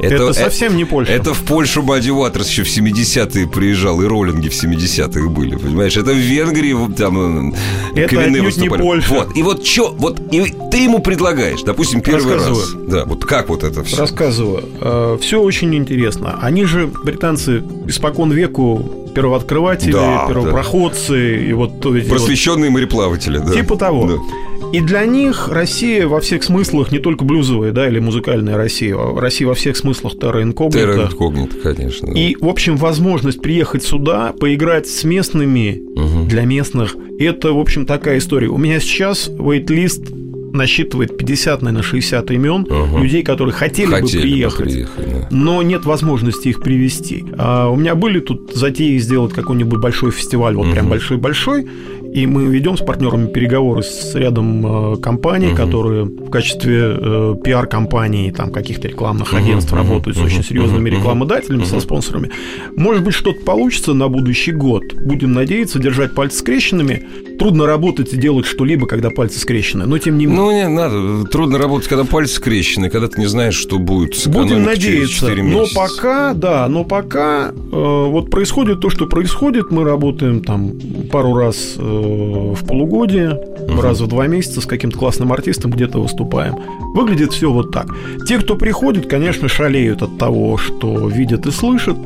Это 0.00 0.32
совсем 0.32 0.76
не 0.76 0.84
Польша. 0.84 1.12
Это 1.12 1.34
в 1.34 1.42
Польшу 1.42 1.82
Бадди 1.82 2.10
Уатерс 2.10 2.48
еще 2.48 2.62
в 2.64 2.68
70-е 2.68 3.46
приезжал, 3.48 4.00
и 4.00 4.06
роллинги 4.06 4.48
в 4.48 4.52
70-х 4.52 5.28
были, 5.28 5.56
понимаешь? 5.56 5.96
Это 5.96 6.12
в 6.12 6.16
Венгрии 6.16 6.74
там 6.94 7.52
э, 7.52 7.56
Это 7.96 8.16
не. 8.28 8.68
Польша. 8.68 9.10
Вот, 9.10 9.36
и 9.36 9.42
вот 9.42 9.66
что, 9.66 9.94
вот 9.96 10.20
и 10.32 10.54
ты 10.70 10.78
ему 10.78 11.00
предлагаешь, 11.00 11.62
допустим, 11.62 12.00
первый 12.00 12.34
раз. 12.34 12.48
Рассказываю. 12.48 12.88
Да, 12.88 13.04
вот 13.04 13.24
как 13.24 13.48
вот 13.48 13.64
это 13.64 13.82
все? 13.84 13.96
Рассказываю. 13.98 15.18
Все 15.18 15.40
очень 15.40 15.74
интересно. 15.74 16.38
Они 16.40 16.64
же, 16.64 16.86
британцы, 16.86 17.62
испокон 17.86 18.32
веку 18.32 19.00
первооткрыватели, 19.14 19.92
Да, 19.92 20.26
первопроходцы, 20.28 21.44
и 21.48 21.52
вот 21.52 21.80
то 21.80 21.96
эти 21.96 22.08
вот 22.08 22.18
Просвещенные 22.18 22.70
мореплаватели, 22.70 23.38
да. 23.38 23.52
Типа 23.52 23.76
того. 23.76 24.06
Да. 24.06 24.14
И 24.72 24.80
для 24.80 25.04
них 25.04 25.48
Россия 25.48 26.06
во 26.06 26.20
всех 26.20 26.42
смыслах, 26.44 26.92
не 26.92 26.98
только 26.98 27.24
блюзовая, 27.24 27.72
да, 27.72 27.88
или 27.88 27.98
музыкальная 27.98 28.56
Россия, 28.56 28.94
а 28.96 29.18
Россия 29.20 29.48
во 29.48 29.54
всех 29.54 29.76
смыслах 29.76 30.18
терра 30.18 30.42
инкогнита. 30.42 30.78
Терра 30.78 31.06
инкогнито, 31.06 31.56
конечно. 31.56 32.12
да. 32.12 32.18
И, 32.18 32.36
в 32.36 32.46
общем, 32.46 32.76
возможность 32.76 33.40
приехать 33.42 33.82
сюда, 33.82 34.32
поиграть 34.38 34.86
с 34.86 35.02
местными 35.04 35.82
Мгм. 35.96 36.28
для 36.28 36.44
местных, 36.44 36.96
это, 37.18 37.52
в 37.52 37.58
общем, 37.58 37.84
такая 37.84 38.18
история. 38.18 38.48
У 38.48 38.58
меня 38.58 38.78
сейчас 38.80 39.28
вейт-лист 39.28 40.02
насчитывает 40.52 41.16
50, 41.16 41.62
наверное, 41.62 41.82
60 41.82 42.30
имен 42.32 42.66
Ага. 42.70 42.98
людей, 43.02 43.22
которые 43.22 43.52
хотели, 43.54 43.86
бы 43.90 43.96
Хотели 43.96 44.16
бы 44.16 44.22
приехать. 44.22 44.64
приехать, 44.72 45.10
да. 45.12 45.28
Но 45.30 45.62
нет 45.62 45.84
возможности 45.84 46.48
их 46.48 46.60
привести. 46.60 47.24
А 47.38 47.68
у 47.68 47.76
меня 47.76 47.94
были 47.94 48.20
тут 48.20 48.52
затеи 48.54 48.98
сделать 48.98 49.32
какой-нибудь 49.32 49.80
большой 49.80 50.10
фестиваль, 50.10 50.54
вот 50.54 50.70
прям 50.70 50.84
Мгм. 50.86 50.90
большой-большой. 50.90 51.66
И 52.12 52.26
мы 52.26 52.46
ведем 52.46 52.76
с 52.76 52.80
партнерами 52.80 53.28
переговоры 53.28 53.84
с 53.84 54.16
рядом 54.16 54.94
э, 54.94 54.96
компаний, 54.96 55.48
Мгм. 55.48 55.56
которые 55.56 56.04
в 56.06 56.28
качестве 56.30 56.96
э, 57.00 57.34
пиар-компаний, 57.44 58.32
там 58.32 58.50
каких-то 58.50 58.88
рекламных 58.88 59.32
агентств 59.32 59.70
мгм, 59.72 59.80
работают 59.82 60.16
с 60.16 60.20
мгм, 60.20 60.26
очень 60.26 60.42
серьезными 60.42 60.90
рекламодателями, 60.90 61.62
со 61.62 61.78
спонсорами. 61.78 62.30
Может 62.76 63.04
быть, 63.04 63.14
что-то 63.14 63.40
получится 63.44 63.94
на 63.94 64.08
будущий 64.08 64.50
год. 64.50 64.82
Будем 65.04 65.32
надеяться, 65.32 65.78
держать 65.78 66.14
пальцы 66.14 66.38
скрещенными. 66.38 67.06
Трудно 67.40 67.64
работать 67.64 68.12
и 68.12 68.18
делать 68.18 68.44
что-либо, 68.44 68.86
когда 68.86 69.08
пальцы 69.08 69.38
скрещены, 69.38 69.86
но 69.86 69.96
тем 69.96 70.18
не 70.18 70.26
менее. 70.26 70.42
Ну, 70.42 70.52
не 70.52 70.68
надо. 70.68 71.24
Трудно 71.26 71.56
работать, 71.56 71.88
когда 71.88 72.04
пальцы 72.04 72.34
скрещены, 72.34 72.90
когда 72.90 73.08
ты 73.08 73.18
не 73.18 73.28
знаешь, 73.28 73.54
что 73.54 73.78
будет 73.78 74.14
с 74.14 74.26
Будем 74.26 74.62
надеяться. 74.62 75.28
4 75.28 75.42
Но 75.44 75.64
пока, 75.74 76.34
да, 76.34 76.68
но 76.68 76.84
пока 76.84 77.48
э, 77.48 77.54
вот 77.72 78.28
происходит 78.28 78.80
то, 78.80 78.90
что 78.90 79.06
происходит. 79.06 79.70
Мы 79.70 79.84
работаем 79.84 80.44
там 80.44 80.74
пару 81.10 81.34
раз 81.34 81.76
э, 81.78 81.80
в 81.80 82.62
полугодие, 82.66 83.40
раз 83.80 84.00
в 84.00 84.06
два 84.06 84.26
месяца 84.26 84.60
с 84.60 84.66
каким-то 84.66 84.98
классным 84.98 85.32
артистом 85.32 85.70
где-то 85.70 85.98
выступаем. 85.98 86.56
Выглядит 86.94 87.32
все 87.32 87.50
вот 87.50 87.72
так. 87.72 87.86
Те, 88.28 88.36
кто 88.38 88.54
приходит, 88.54 89.08
конечно, 89.08 89.48
шалеют 89.48 90.02
от 90.02 90.18
того, 90.18 90.58
что 90.58 91.08
видят 91.08 91.46
и 91.46 91.50
слышат. 91.50 91.96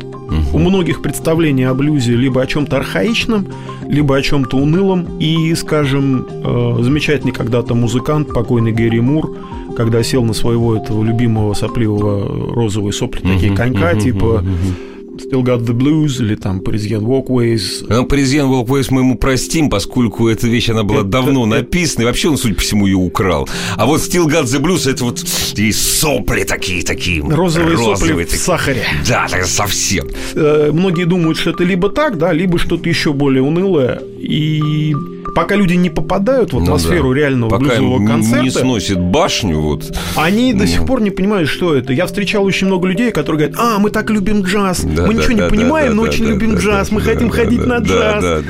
У 0.53 0.59
многих 0.59 1.03
представление 1.03 1.69
о 1.69 1.75
блюзе 1.75 2.15
либо 2.17 2.43
о 2.43 2.47
чем-то 2.47 2.77
архаичном, 2.77 3.47
либо 3.89 4.17
о 4.17 4.23
чем-то 4.23 4.57
унылом. 4.57 5.19
И, 5.19 5.55
скажем, 5.55 6.27
э, 6.29 6.77
замечательный 6.81 7.33
когда-то 7.33 7.75
музыкант, 7.75 8.33
покойный 8.33 8.73
Гэри 8.73 9.01
Мур, 9.01 9.37
когда 9.77 10.03
сел 10.03 10.25
на 10.25 10.33
своего 10.33 10.77
этого 10.77 11.03
любимого 11.03 11.55
сопливого 11.55 12.55
розовые 12.55 12.93
сопли, 12.93 13.21
такие 13.21 13.55
конька, 13.55 13.93
мгм, 13.93 14.01
типа 14.01 14.43
мгм. 14.43 14.94
Still 15.17 15.43
Got 15.43 15.65
the 15.67 15.73
Blues 15.73 16.21
или 16.21 16.35
там 16.35 16.61
Parisian 16.61 17.03
Walkways. 17.03 17.87
А 17.89 18.03
Президент 18.05 18.49
Волквейс 18.49 18.91
мы 18.91 19.01
ему 19.03 19.17
простим, 19.17 19.71
поскольку 19.71 20.29
эта 20.29 20.47
вещь, 20.49 20.71
она 20.71 20.83
была 20.83 21.01
Это- 21.01 21.09
давно 21.09 21.47
это- 21.47 21.57
написана, 21.63 22.03
и 22.03 22.07
вообще 22.07 22.29
он, 22.29 22.37
судя 22.37 22.55
по 22.55 22.61
всему, 22.61 22.87
ее 22.87 22.97
украл. 22.97 23.49
А 23.77 23.87
вот 23.87 24.01
Still 24.01 24.27
Got 24.27 24.45
the 24.45 24.61
Blues, 24.61 24.91
это 24.91 25.05
вот 25.05 25.25
и 25.57 25.73
сопли 25.73 26.45
такие, 26.45 26.83
такие. 26.85 27.23
Розовые 27.23 27.77
сопли 27.77 28.13
в 28.13 28.17
такие. 28.25 28.39
сахаре. 28.39 28.85
Да, 29.09 29.27
так 29.31 29.45
совсем. 29.47 30.07
Э, 30.35 30.71
Многие 30.73 31.05
думают, 31.05 31.39
что 31.39 31.51
это 31.51 31.65
либо 31.65 31.89
так, 31.89 32.19
да, 32.19 32.33
либо 32.33 32.59
что-то 32.59 32.89
еще 32.89 33.13
более 33.13 33.43
унылое. 33.43 34.01
И 34.19 34.95
пока 35.35 35.55
люди 35.57 35.75
не 35.75 35.91
попадают 35.91 36.51
в 36.53 36.57
Ну 36.57 36.63
атмосферу 36.63 37.11
да. 37.13 37.21
реального 37.21 37.51
Пока 37.51 37.65
блюзового 37.65 38.07
концерта, 38.07 38.43
не 38.45 38.51
сносит 38.51 38.99
башню, 38.99 39.61
вот. 39.61 39.93
Они 40.17 40.53
до 40.53 40.61
Ну. 40.61 40.67
сих 40.67 40.87
пор 40.87 41.01
не 41.03 41.11
понимают, 41.11 41.49
что 41.49 41.75
это. 41.75 41.93
Я 41.93 42.07
встречал 42.07 42.45
очень 42.45 42.67
много 42.67 42.89
людей, 42.89 43.11
которые 43.13 43.49
говорят, 43.49 43.59
а, 43.61 43.79
мы 43.79 43.91
так 43.91 44.11
любим 44.11 44.43
джаз, 44.43 44.81
Да, 44.85 45.04
мы 45.07 45.15
да, 45.15 45.21
ничего 45.21 45.37
да, 45.37 45.45
не 45.45 45.51
понимаем, 45.51 45.97
но 45.97 46.03
очень 46.03 46.27
любим 46.27 46.57
джаз, 46.57 46.91
мы 46.91 47.01
хотим 47.01 47.31
ходить 47.31 47.65
на 47.67 47.79
джаз. 47.79 48.45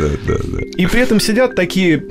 И 0.76 0.86
при 0.86 1.00
этом 1.00 1.20
сидят 1.20 1.54
такие 1.54 2.02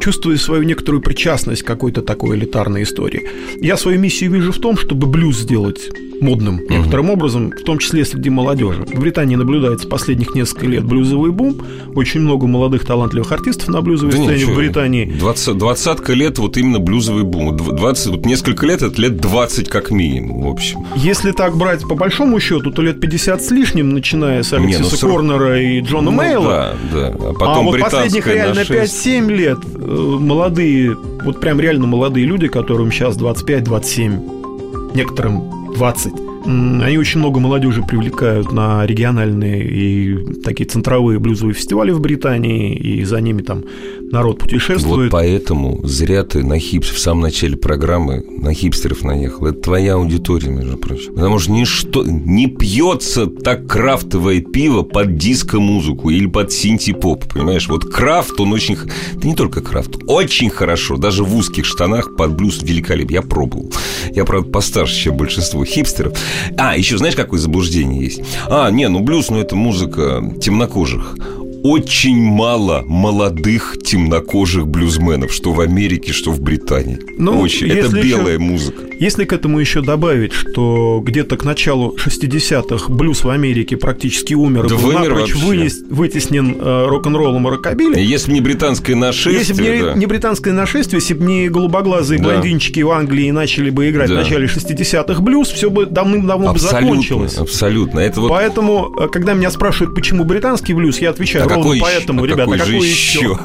чувствуя 0.00 0.36
свою 0.36 0.64
некоторую 0.64 1.00
причастность 1.00 1.62
к 1.62 1.66
какой-то 1.66 2.02
такой 2.02 2.36
элитарной 2.36 2.82
истории. 2.82 3.28
Я 3.60 3.76
свою 3.76 4.00
миссию 4.00 4.32
вижу 4.32 4.50
в 4.50 4.58
том, 4.58 4.76
чтобы 4.76 5.06
блюз 5.06 5.38
сделать 5.38 5.90
модным 6.22 6.60
некоторым 6.68 7.10
образом, 7.10 7.50
в 7.50 7.62
том 7.64 7.78
числе 7.78 8.04
среди 8.04 8.30
молодежи. 8.30 8.84
В 8.84 8.98
Британии 9.00 9.36
наблюдается 9.36 9.86
последних 9.88 10.34
несколько 10.34 10.66
лет 10.66 10.84
блюзовый 10.84 11.30
бум. 11.32 11.56
Очень 11.94 12.20
много 12.20 12.46
молодых 12.46 12.86
талантливых 12.86 13.30
артистов 13.32 13.68
на 13.68 13.82
блюзовой 13.82 14.12
Да 14.12 14.18
сцене 14.22 14.34
ничего. 14.36 14.54
в 14.54 14.56
Британии. 14.56 15.12
Двадцатка 15.18 16.12
лет 16.14 16.38
вот 16.38 16.56
именно 16.56 16.78
блюзовый 16.78 17.24
бум. 17.24 17.56
Дв- 17.56 17.72
Двадцать, 17.76 18.06
вот 18.08 18.24
несколько 18.24 18.64
лет, 18.66 18.82
это 18.82 19.00
лет 19.00 19.16
20 19.18 19.68
как 19.68 19.90
минимум, 19.90 20.42
в 20.44 20.48
общем. 20.48 20.86
Если 20.96 21.32
так 21.32 21.56
брать 21.56 21.82
по 21.82 21.94
большому 21.94 22.38
счету, 22.40 22.70
то 22.70 22.80
лет 22.82 23.00
50 23.00 23.42
с 23.42 23.50
лишним, 23.50 23.90
начиная 23.90 24.42
с 24.42 24.52
Не, 24.52 24.58
ну, 24.58 24.64
Алексиса 24.64 24.96
срок- 24.96 25.12
Корнера 25.16 25.60
и 25.60 25.80
Джона 25.80 26.10
Ну, 26.10 26.16
Мейла, 26.16 26.76
Да, 26.92 26.98
да. 26.98 27.06
А 27.08 27.30
а 27.30 27.34
потом 27.34 27.64
вот 27.66 27.80
последних 27.80 28.26
реально 28.26 28.54
нашествие. 28.54 29.20
5-7 29.22 29.30
лет 29.34 29.58
э, 29.74 29.78
молодые, 30.20 30.96
вот 31.24 31.40
прям 31.40 31.60
реально 31.60 31.86
молодые 31.86 32.26
люди, 32.26 32.46
которым 32.48 32.90
сейчас 32.92 33.16
25-27, 33.16 34.92
некоторым 34.94 35.61
20, 35.74 36.12
м, 36.46 36.80
они 36.82 36.98
очень 36.98 37.20
много 37.20 37.40
молодежи 37.40 37.82
привлекают 37.82 38.52
на 38.52 38.86
региональные 38.86 39.64
и 39.68 40.18
такие 40.42 40.68
центровые 40.68 41.18
блюзовые 41.18 41.54
фестивали 41.54 41.90
в 41.90 42.00
Британии, 42.00 42.74
и 42.74 43.04
за 43.04 43.20
ними 43.20 43.42
там 43.42 43.64
народ 44.12 44.34
Вот 44.34 44.42
путешествует. 44.42 45.10
поэтому 45.10 45.80
зря 45.84 46.22
ты 46.22 46.44
на 46.44 46.58
хипс 46.58 46.90
в 46.90 46.98
самом 46.98 47.22
начале 47.22 47.56
программы 47.56 48.22
на 48.28 48.52
хипстеров 48.52 49.02
наехал. 49.02 49.46
Это 49.46 49.60
твоя 49.60 49.94
аудитория, 49.94 50.48
между 50.48 50.76
прочим. 50.76 51.14
Потому 51.14 51.38
что 51.38 51.50
ничто 51.52 52.04
не 52.04 52.46
пьется 52.46 53.26
так 53.26 53.66
крафтовое 53.66 54.40
пиво 54.40 54.82
под 54.82 55.16
диско-музыку 55.16 56.10
или 56.10 56.26
под 56.26 56.52
синти-поп, 56.52 57.24
понимаешь? 57.32 57.68
Вот 57.68 57.84
крафт, 57.86 58.38
он 58.38 58.52
очень... 58.52 58.76
Да 59.14 59.26
не 59.26 59.34
только 59.34 59.62
крафт, 59.62 59.96
очень 60.06 60.50
хорошо, 60.50 60.96
даже 60.96 61.24
в 61.24 61.34
узких 61.34 61.64
штанах 61.64 62.14
под 62.16 62.36
блюз 62.36 62.62
великолепен. 62.62 63.14
Я 63.14 63.22
пробовал. 63.22 63.72
Я, 64.14 64.24
правда, 64.24 64.50
постарше, 64.50 64.94
чем 64.94 65.16
большинство 65.16 65.64
хипстеров. 65.64 66.18
А, 66.58 66.76
еще 66.76 66.98
знаешь, 66.98 67.16
какое 67.16 67.40
заблуждение 67.40 68.04
есть? 68.04 68.20
А, 68.48 68.70
не, 68.70 68.88
ну 68.88 69.00
блюз, 69.00 69.30
ну 69.30 69.38
это 69.38 69.56
музыка 69.56 70.22
темнокожих 70.40 71.16
очень 71.62 72.20
мало 72.22 72.82
молодых 72.86 73.76
темнокожих 73.82 74.66
блюзменов, 74.66 75.32
что 75.32 75.52
в 75.52 75.60
Америке, 75.60 76.12
что 76.12 76.30
в 76.32 76.40
Британии. 76.40 76.98
Ну, 77.18 77.40
очень. 77.40 77.68
Это 77.68 77.76
если 77.86 77.98
еще- 77.98 78.08
белая 78.08 78.38
музыка. 78.38 78.82
Если 78.98 79.24
к 79.24 79.32
этому 79.32 79.58
еще 79.58 79.80
добавить, 79.80 80.32
что 80.32 81.00
где-то 81.04 81.36
к 81.36 81.44
началу 81.44 81.96
60-х 81.98 82.92
блюз 82.92 83.24
в 83.24 83.30
Америке 83.30 83.76
практически 83.76 84.34
умер, 84.34 84.68
Да 84.68 84.76
был 84.76 84.82
вымер 84.82 85.10
напрочь 85.10 85.34
вынес- 85.34 85.84
вытеснен 85.90 86.56
э, 86.60 86.86
рок-н-роллом 86.86 87.48
и 87.48 87.50
рокобили, 87.50 87.98
Если 87.98 88.28
бы 88.28 88.34
не 88.34 88.40
британское 88.40 88.94
нашествие, 88.94 89.38
Если 89.38 89.52
бы 89.54 89.62
не, 89.62 89.82
да. 89.82 89.94
не 89.94 90.06
британское 90.06 90.52
нашествие, 90.54 91.00
если 91.00 91.14
бы 91.14 91.24
не 91.24 91.48
голубоглазые 91.48 92.18
Да. 92.20 92.24
блондинчики 92.30 92.80
в 92.80 92.90
Англии 92.90 93.30
начали 93.30 93.70
бы 93.70 93.90
играть 93.90 94.08
Да. 94.08 94.14
в 94.14 94.18
начале 94.18 94.46
60-х 94.46 95.20
блюз, 95.20 95.48
все 95.48 95.68
бы 95.70 95.86
давным-давно 95.86 96.52
бы 96.52 96.58
закончилось. 96.60 97.36
абсолютно. 97.38 97.98
Это 98.00 98.20
вот 98.20 98.28
Поэтому, 98.30 98.94
э, 98.98 99.08
когда 99.08 99.34
меня 99.34 99.50
спрашивают, 99.50 99.94
почему 99.96 100.24
британский 100.24 100.74
блюз, 100.74 101.00
я 101.00 101.10
отвечаю 101.10 101.44
какой 101.56 101.76
еще? 101.76 101.84
поэтому, 101.84 102.22
А 102.22 102.26
ребята, 102.26 102.42
какой 102.42 102.58
какой, 102.58 102.72
же 102.80 102.86
еще? 102.86 103.18
еще? 103.20 103.38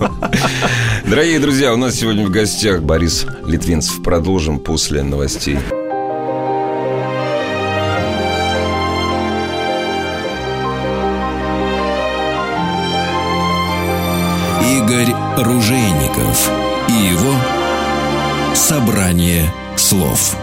Дорогие 1.05 1.39
друзья, 1.39 1.73
у 1.73 1.77
нас 1.77 1.95
сегодня 1.95 2.25
в 2.25 2.29
гостях 2.29 2.81
Борис 2.81 3.25
Литвинцев. 3.45 4.01
Продолжим 4.03 4.59
после 4.59 5.03
новостей. 5.03 5.57
Игорь 14.77 15.13
Ружейников 15.37 16.49
и 16.89 16.93
его 16.93 17.33
«Собрание 18.53 19.51
слов». 19.75 20.35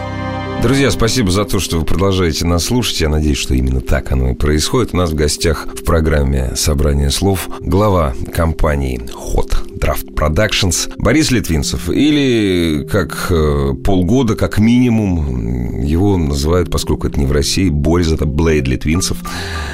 Друзья, 0.65 0.89
спасибо 0.89 1.29
за 1.29 1.45
то, 1.45 1.59
что 1.59 1.77
вы 1.77 1.85
продолжаете 1.85 2.43
нас 2.47 2.65
слушать. 2.65 2.99
Я 2.99 3.07
надеюсь, 3.07 3.37
что 3.37 3.53
именно 3.53 3.81
так 3.81 4.11
оно 4.11 4.31
и 4.31 4.33
происходит. 4.33 4.95
У 4.95 4.97
нас 4.97 5.11
в 5.11 5.13
гостях 5.13 5.67
в 5.67 5.83
программе 5.83 6.53
«Собрание 6.55 7.11
слов» 7.11 7.47
глава 7.59 8.15
компании 8.33 8.99
Hot 9.13 9.55
Draft 9.77 10.15
Productions 10.15 10.91
Борис 10.97 11.29
Литвинцев. 11.29 11.87
Или 11.91 12.83
как 12.91 13.27
э, 13.29 13.73
полгода, 13.83 14.35
как 14.35 14.57
минимум, 14.57 15.83
его 15.83 16.17
называют, 16.17 16.71
поскольку 16.71 17.05
это 17.05 17.19
не 17.19 17.27
в 17.27 17.31
России, 17.31 17.69
Борис, 17.69 18.11
это 18.11 18.25
Блейд 18.25 18.67
Литвинцев. 18.67 19.17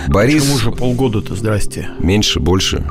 Борис... 0.09 0.43
Почему 0.43 0.57
же 0.57 0.71
полгода-то, 0.73 1.35
здрасте? 1.35 1.87
Меньше, 1.99 2.41
больше? 2.41 2.85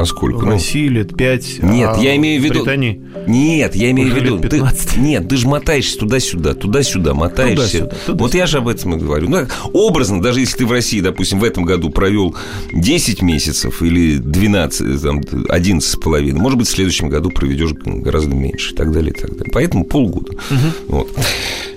А 0.00 0.04
сколько? 0.04 0.38
В 0.38 0.44
Ну, 0.44 0.52
России 0.52 0.86
лет 0.88 1.16
5, 1.16 1.58
Нет, 1.62 1.96
я 1.98 2.14
имею 2.16 2.40
в 2.40 2.44
виду- 2.44 2.60
Британии 2.60 3.02
Нет, 3.26 3.74
я 3.74 3.90
имею 3.90 4.12
в 4.12 4.16
виду... 4.16 4.36
ты- 4.38 4.48
15. 4.48 4.96
нет, 4.96 5.28
ты 5.28 5.36
же 5.36 5.48
мотаешься 5.48 5.98
туда-сюда, 5.98 6.54
туда-сюда, 6.54 7.14
мотаешься. 7.14 7.56
Туда-сюда, 7.80 7.86
туда-сюда. 7.86 8.18
вот 8.24 8.34
я 8.34 8.46
же 8.46 8.58
об 8.58 8.68
этом 8.68 8.94
и 8.94 8.98
говорю. 8.98 9.28
Ну, 9.28 9.46
образно, 9.72 10.22
даже 10.22 10.40
если 10.40 10.58
ты 10.58 10.66
в 10.66 10.72
России, 10.72 11.00
допустим, 11.00 11.40
в 11.40 11.44
этом 11.44 11.64
году 11.64 11.90
провел 11.90 12.36
10 12.72 13.22
месяцев 13.22 13.82
или 13.82 14.18
12, 14.18 15.02
там, 15.02 15.20
11 15.48 15.88
с 15.90 15.96
половиной, 15.96 16.38
может 16.40 16.58
быть, 16.58 16.68
в 16.68 16.70
следующем 16.70 17.08
году 17.08 17.30
проведешь 17.30 17.72
гораздо 17.72 18.34
меньше 18.34 18.74
и 18.74 18.76
так 18.76 18.92
далее, 18.92 19.12
и 19.12 19.18
так 19.20 19.30
далее. 19.36 19.50
Поэтому 19.52 19.84
полгода. 19.84 20.32
Вот. 20.86 21.10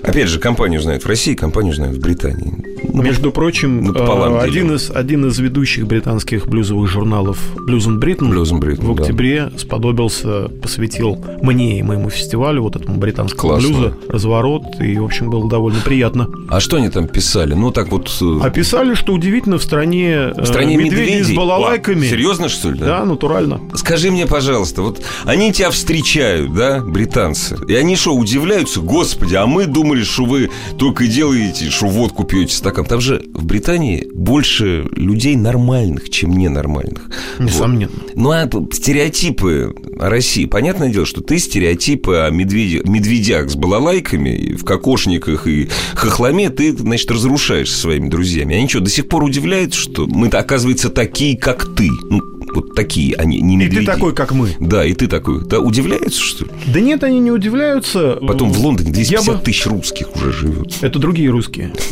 Опять 0.02 0.28
же, 0.28 0.38
компанию 0.38 0.80
знают 0.80 1.04
в 1.04 1.08
России, 1.08 1.34
компанию 1.34 1.74
знают 1.74 1.96
в 1.96 2.00
Британии. 2.00 2.71
Ну, 2.94 3.02
Между 3.02 3.32
прочим, 3.32 3.82
напополам 3.84 4.34
э, 4.36 4.40
делим. 4.40 4.50
один 4.66 4.74
из, 4.76 4.90
один 4.90 5.26
из 5.26 5.38
ведущих 5.38 5.86
британских 5.86 6.46
блюзовых 6.46 6.88
журналов 6.90 7.38
Blues 7.56 7.86
and 7.88 7.98
Britain 7.98 8.30
Blues 8.30 8.52
and 8.52 8.60
Britain, 8.60 8.84
в 8.84 8.94
да. 8.94 9.02
октябре 9.02 9.50
сподобился, 9.56 10.48
посвятил 10.60 11.18
мне 11.40 11.78
и 11.78 11.82
моему 11.82 12.10
фестивалю, 12.10 12.62
вот 12.62 12.76
этому 12.76 12.98
британскому 12.98 13.52
Классно. 13.54 13.68
блюза, 13.68 13.94
разворот, 14.08 14.62
и, 14.80 14.98
в 14.98 15.04
общем, 15.04 15.30
было 15.30 15.48
довольно 15.48 15.80
приятно. 15.80 16.28
А 16.48 16.60
что 16.60 16.76
они 16.76 16.90
там 16.90 17.08
писали? 17.08 17.54
Ну, 17.54 17.70
так 17.70 17.90
вот... 17.90 18.10
э, 18.20 18.38
Описали, 18.42 18.94
что 18.94 19.14
удивительно, 19.14 19.56
в 19.58 19.62
стране, 19.62 20.32
э, 20.36 20.42
в 20.42 20.44
стране 20.46 20.76
медведи 20.76 21.00
медведей. 21.00 21.32
с 21.32 21.36
балалайками. 21.36 22.06
А, 22.06 22.10
серьезно, 22.10 22.48
что 22.50 22.70
ли? 22.70 22.78
Да, 22.78 23.04
натурально. 23.04 23.60
Скажи 23.74 24.10
мне, 24.10 24.26
пожалуйста, 24.26 24.82
вот 24.82 25.02
они 25.24 25.52
тебя 25.52 25.70
встречают, 25.70 26.54
да, 26.54 26.80
британцы, 26.80 27.56
и 27.68 27.74
они 27.74 27.96
что, 27.96 28.14
удивляются? 28.14 28.80
Господи, 28.80 29.34
а 29.34 29.46
мы 29.46 29.66
думали, 29.66 30.02
что 30.02 30.24
вы 30.26 30.50
только 30.76 31.04
и 31.04 31.08
делаете, 31.08 31.70
что 31.70 31.86
водку 31.86 32.24
пьете 32.24 32.54
стакан. 32.54 32.81
Там 32.84 33.00
же 33.00 33.24
в 33.34 33.44
Британии 33.44 34.06
больше 34.14 34.86
людей 34.96 35.36
нормальных, 35.36 36.10
чем 36.10 36.36
ненормальных. 36.36 37.08
Несомненно. 37.38 37.92
Вот. 37.92 38.16
Ну, 38.16 38.30
а 38.30 38.48
стереотипы 38.72 39.74
о 39.98 40.08
России. 40.08 40.44
Понятное 40.46 40.90
дело, 40.90 41.06
что 41.06 41.20
ты 41.22 41.38
стереотипы 41.38 42.16
о 42.16 42.30
медведе, 42.30 42.82
медведях 42.84 43.50
с 43.50 43.56
балалайками, 43.56 44.30
и 44.30 44.54
в 44.54 44.64
кокошниках 44.64 45.46
и 45.46 45.68
хохломе 45.94 46.50
ты, 46.50 46.76
значит, 46.76 47.10
разрушаешь 47.10 47.70
со 47.70 47.78
своими 47.78 48.08
друзьями. 48.08 48.56
Они 48.56 48.68
что, 48.68 48.80
до 48.80 48.90
сих 48.90 49.08
пор 49.08 49.24
удивляются, 49.24 49.80
что 49.80 50.06
мы-то, 50.06 50.38
оказывается, 50.38 50.90
такие, 50.90 51.36
как 51.38 51.74
ты? 51.74 51.88
Ну, 52.10 52.20
вот 52.54 52.74
такие, 52.74 53.14
они 53.14 53.40
не 53.40 53.54
И 53.54 53.56
медведи. 53.56 53.86
ты 53.86 53.92
такой, 53.92 54.14
как 54.14 54.32
мы. 54.32 54.54
Да, 54.60 54.84
и 54.84 54.92
ты 54.92 55.06
такой. 55.06 55.42
Да, 55.46 55.60
удивляются, 55.60 56.20
что 56.20 56.44
ли? 56.44 56.50
Да 56.66 56.80
нет, 56.80 57.02
они 57.02 57.18
не 57.18 57.30
удивляются. 57.30 58.18
Потом 58.26 58.50
в 58.52 58.58
Лондоне 58.60 58.88
Я 58.90 58.94
250 58.94 59.36
бы- 59.38 59.44
тысяч 59.44 59.66
русских 59.66 60.14
уже 60.16 60.32
живет. 60.32 60.74
Это 60.82 60.98
другие 60.98 61.30
русские. 61.30 61.72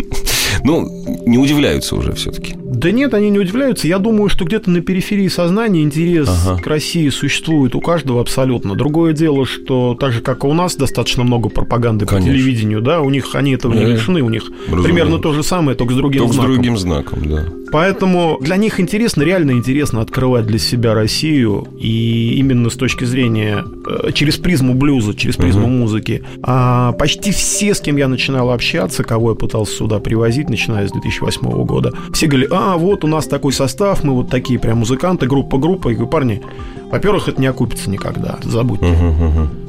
Ну, 0.65 0.89
не 1.27 1.39
удивляются 1.39 1.97
уже 1.97 2.13
все-таки. 2.13 2.55
Да 2.57 2.91
нет, 2.93 3.15
они 3.15 3.31
не 3.31 3.39
удивляются. 3.39 3.89
Я 3.89 3.99
думаю, 3.99 4.29
что 4.29 4.45
где-то 4.45 4.71
на 4.71 4.81
периферии 4.81 5.29
сознания 5.29 5.83
интерес 5.83 6.29
Ага. 6.29 6.61
к 6.63 6.67
России 6.67 7.09
существует 7.09 7.75
у 7.75 7.81
каждого 7.81 8.21
абсолютно. 8.21 8.75
Другое 8.75 9.13
дело, 9.13 9.45
что 9.47 9.95
так 9.99 10.13
же, 10.13 10.21
как 10.21 10.45
и 10.45 10.47
у 10.47 10.53
нас, 10.55 10.77
достаточно 10.77 11.25
много 11.25 11.49
пропаганды 11.49 12.07
Конечно. 12.07 12.31
по 12.33 12.37
телевидению, 12.39 12.81
да, 12.81 13.01
у 13.01 13.11
них 13.11 13.35
они 13.35 13.53
этого 13.53 13.75
не 13.75 13.85
лишены, 13.85 14.23
у 14.23 14.31
них 14.31 14.45
Разумеется. 14.67 14.83
примерно 14.85 15.19
то 15.19 15.33
же 15.33 15.43
самое, 15.43 15.77
только 15.77 15.95
с 15.95 15.97
другим 15.97 16.21
Только 16.23 16.33
с 16.33 16.37
знаком. 16.37 16.55
другим 16.55 16.79
знаком, 16.79 17.19
да. 17.27 17.45
Поэтому 17.73 18.39
для 18.41 18.57
них 18.57 18.81
интересно, 18.81 19.23
реально 19.23 19.53
интересно 19.53 20.01
открывать 20.01 20.47
для 20.47 20.59
себя 20.59 20.95
Россию 20.95 21.69
и 21.79 22.35
именно 22.35 22.71
с 22.71 22.75
точки 22.75 23.05
зрения 23.05 23.65
э, 23.87 24.13
через 24.13 24.37
призму 24.37 24.75
блюза, 24.75 25.15
через 25.15 25.37
призму 25.37 25.67
музыки. 25.67 26.23
А 26.43 26.93
почти 26.93 27.31
все, 27.33 27.75
с 27.75 27.81
кем 27.81 27.97
я 27.97 28.09
начинал 28.09 28.51
общаться, 28.51 29.05
кого 29.05 29.31
я 29.31 29.37
пытался 29.37 29.77
сюда 29.77 29.99
привозить, 30.01 30.49
начиная 30.49 30.89
с 30.89 30.93
2008 30.93 31.65
года, 31.65 31.93
все 32.13 32.27
говорили, 32.27 32.49
а 32.53 32.77
вот 32.77 33.05
у 33.05 33.07
нас 33.07 33.27
такой 33.27 33.53
состав, 33.53 34.03
мы 34.05 34.15
вот 34.15 34.31
такие 34.31 34.59
прям 34.59 34.79
музыканты, 34.79 35.27
группа-группа. 35.27 35.89
Я 35.89 35.95
говорю, 35.95 36.11
парни, 36.11 36.43
во-первых, 36.91 37.29
это 37.29 37.41
не 37.41 37.47
окупится 37.47 37.89
никогда, 37.91 38.39
забудьте. 38.43 38.87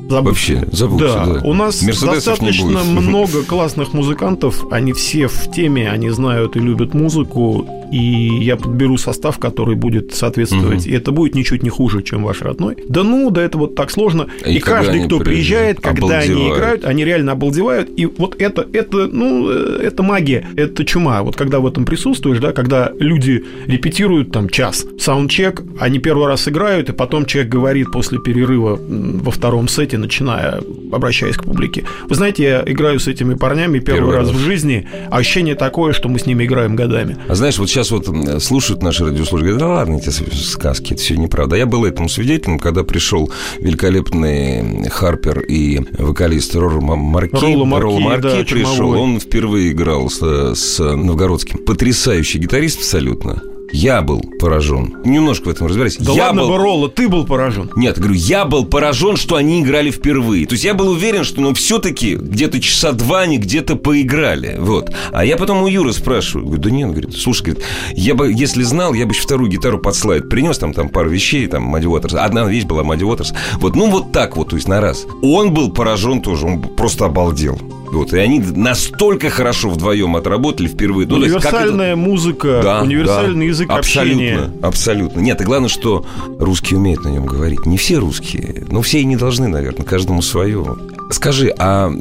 Забудьте. 0.10 0.56
Вообще, 0.56 0.68
забудьте, 0.74 1.06
Да, 1.08 1.26
да. 1.26 1.42
у 1.46 1.54
нас 1.54 1.82
Мерседесов 1.82 2.16
достаточно 2.16 2.84
много 2.84 3.44
классных 3.44 3.94
музыкантов, 3.94 4.66
они 4.70 4.92
все 4.92 5.28
в 5.28 5.50
теме, 5.52 5.90
они 5.90 6.10
знают 6.10 6.58
и 6.58 6.60
любят 6.60 6.94
музыку, 6.94 7.66
и 7.92 8.44
я 8.44 8.56
подберу 8.56 8.98
состав, 8.98 9.38
который 9.40 9.76
будет 9.76 10.14
соответствовать, 10.14 10.88
и 10.88 10.92
это 10.92 11.12
будет 11.12 11.36
ничуть 11.36 11.64
не 11.64 11.70
хуже, 11.70 12.02
чем 12.04 12.24
ваш 12.24 12.42
родной. 12.42 12.78
Да 12.88 13.04
ну, 13.04 13.30
да 13.32 13.42
это 13.42 13.58
вот 13.58 13.76
так 13.76 13.92
сложно. 13.92 14.28
И 14.46 14.56
И, 14.56 14.60
каждый, 14.60 15.06
кто 15.06 15.20
приезжает, 15.20 15.78
приезжают, 15.78 15.80
когда 15.82 16.20
они 16.20 16.32
обалдевают. 16.34 16.58
играют, 16.58 16.86
они 16.86 17.06
реально 17.06 17.32
обалдевают. 17.34 17.90
И 17.98 18.06
вот 18.06 18.36
это, 18.42 18.66
это, 18.74 19.08
ну, 19.08 19.50
э, 19.50 19.80
это 19.84 20.04
магия, 20.04 20.48
это 20.56 20.86
чума. 20.86 21.22
Вот 21.24 21.36
когда 21.36 21.60
в 21.60 21.68
этом 21.68 21.86
присутствуешь, 21.86 22.40
да, 22.40 22.52
когда 22.54 22.92
люди 23.00 23.44
репетируют 23.68 24.32
там 24.32 24.50
час, 24.50 24.86
саундчек, 25.00 25.62
они 25.80 26.00
первый 26.00 26.28
раз 26.28 26.48
играют, 26.48 26.90
и 26.90 26.94
потом 26.94 27.26
человек 27.26 27.52
говорит 27.52 27.92
после 27.92 28.20
перерыва 28.20 28.80
во 28.82 29.32
втором 29.32 29.68
сете, 29.68 29.98
начиная, 29.98 30.62
обращаясь 30.92 31.36
к 31.38 31.44
публике. 31.44 31.84
Вы 32.08 32.16
знаете, 32.16 32.44
я 32.44 32.64
играю 32.66 33.00
с 33.00 33.08
этими 33.08 33.34
парнями 33.34 33.80
первый, 33.80 34.00
Первый 34.02 34.16
раз, 34.16 34.28
раз. 34.30 34.38
в 34.38 34.40
жизни, 34.40 34.88
а 35.10 35.18
ощущение 35.18 35.56
такое, 35.56 35.94
что 35.94 36.08
мы 36.10 36.20
с 36.20 36.26
ними 36.26 36.46
играем 36.46 36.76
годами. 36.76 37.18
А 37.28 37.36
знаешь, 37.36 37.58
вот 37.60 37.70
сейчас 37.70 37.81
вот 37.90 38.08
м, 38.08 38.40
слушают 38.40 38.84
наши 38.84 39.06
радиослушатели, 39.06 39.54
говорят, 39.54 39.60
да 39.60 39.68
ладно, 39.68 39.96
эти 39.96 40.10
сказки, 40.10 40.94
это 40.94 41.02
все 41.02 41.16
неправда. 41.16 41.56
Я 41.56 41.66
был 41.66 41.86
этому 41.86 42.10
свидетелем, 42.10 42.60
когда 42.60 42.84
пришел 42.84 43.32
великолепный 43.60 44.88
Харпер 44.90 45.40
и 45.40 45.80
вокалист 45.98 46.56
Ролл 46.56 46.82
Марки. 46.82 47.36
Ролло 47.36 47.66
Марки, 47.66 47.84
Ролло 47.84 48.00
Марки 48.00 48.22
да, 48.22 48.36
пришел, 48.44 48.76
чумовой. 48.76 48.98
он 49.00 49.20
впервые 49.20 49.72
играл 49.72 50.10
с, 50.10 50.20
с 50.56 50.80
Новгородским. 50.80 51.60
Потрясающий 51.66 52.40
гитарист 52.40 52.80
абсолютно. 52.80 53.42
Я 53.72 54.02
был 54.02 54.22
поражен. 54.40 54.98
Немножко 55.06 55.46
в 55.46 55.52
этом 55.52 55.68
разбираюсь. 55.68 55.98
Да 55.98 56.12
я 56.14 56.28
ладно, 56.28 56.42
был... 56.42 56.50
Бароло, 56.50 56.88
ты 56.88 57.08
был 57.08 57.26
поражен. 57.26 57.72
Нет, 57.76 57.98
говорю, 57.98 58.16
я 58.16 58.46
был 58.46 58.66
поражен, 58.66 59.18
что 59.18 59.36
они 59.36 59.62
играли 59.62 59.92
впервые. 59.92 60.46
То 60.46 60.54
есть 60.54 60.64
я 60.64 60.74
был 60.74 60.90
уверен, 60.90 61.24
что 61.24 61.42
ну 61.42 61.54
все-таки 61.54 62.16
где-то 62.16 62.60
часа 62.60 62.92
два 62.92 63.22
они 63.22 63.38
где-то 63.38 63.76
поиграли. 63.76 64.58
Вот. 64.60 64.92
А 65.12 65.24
я 65.26 65.38
потом 65.38 65.64
у 65.64 65.68
Юры 65.68 65.94
спрашиваю, 65.94 66.46
говорю, 66.46 66.62
да 66.62 66.72
нет, 66.72 66.88
он 66.88 66.92
говорит, 66.92 67.16
слушай, 67.16 67.44
говорит, 67.44 67.64
я 67.94 68.16
бы, 68.16 68.32
если 68.32 68.64
знал, 68.64 68.94
я 68.94 69.06
бы 69.06 69.14
еще 69.14 69.22
вторую 69.22 69.50
гитару 69.50 69.80
под 69.80 69.96
слайд 69.96 70.30
принес, 70.30 70.58
там, 70.58 70.74
там 70.74 70.90
пару 70.90 71.10
вещей, 71.10 71.48
там, 71.48 71.64
Мадди 71.64 71.86
Уотерс. 71.86 72.16
Одна 72.16 72.46
вещь 72.46 72.66
была 72.66 72.84
Мадди 72.84 73.04
Уотерс. 73.04 73.34
Вот, 73.56 73.76
ну 73.76 73.90
вот 73.90 74.12
так 74.12 74.38
вот, 74.38 74.50
то 74.50 74.56
есть 74.56 74.68
на 74.68 74.82
раз. 74.82 75.06
Он 75.22 75.54
был 75.54 75.72
поражен 75.72 76.22
тоже, 76.22 76.46
он 76.46 76.62
просто 76.62 77.06
обалдел. 77.06 77.60
Вот, 77.92 78.14
и 78.14 78.18
они 78.18 78.40
настолько 78.40 79.30
хорошо 79.30 79.70
вдвоем 79.70 80.16
отработали 80.16 80.68
впервые. 80.68 81.08
Ну, 81.08 81.16
как 81.16 81.24
это- 81.26 81.36
Универсальная 81.36 81.96
музыка, 81.96 82.62
да, 82.64 82.82
универсальный 82.82 83.46
да. 83.48 83.50
язык 83.52 83.70
абсолютно, 83.70 84.12
общения. 84.14 84.52
Абсолютно. 84.62 85.20
Нет, 85.20 85.42
и 85.42 85.44
главное, 85.44 85.70
что 85.70 86.06
русские 86.40 86.80
умеют 86.80 87.04
на 87.04 87.10
нем 87.10 87.26
говорить. 87.26 87.66
Не 87.66 87.78
все 87.78 87.98
русские, 87.98 88.66
но 88.70 88.82
все 88.82 89.02
и 89.02 89.06
не 89.06 89.18
должны, 89.18 89.48
наверное, 89.50 89.84
каждому 89.86 90.22
свое. 90.22 90.78
Скажи, 91.10 91.54
а 91.60 91.92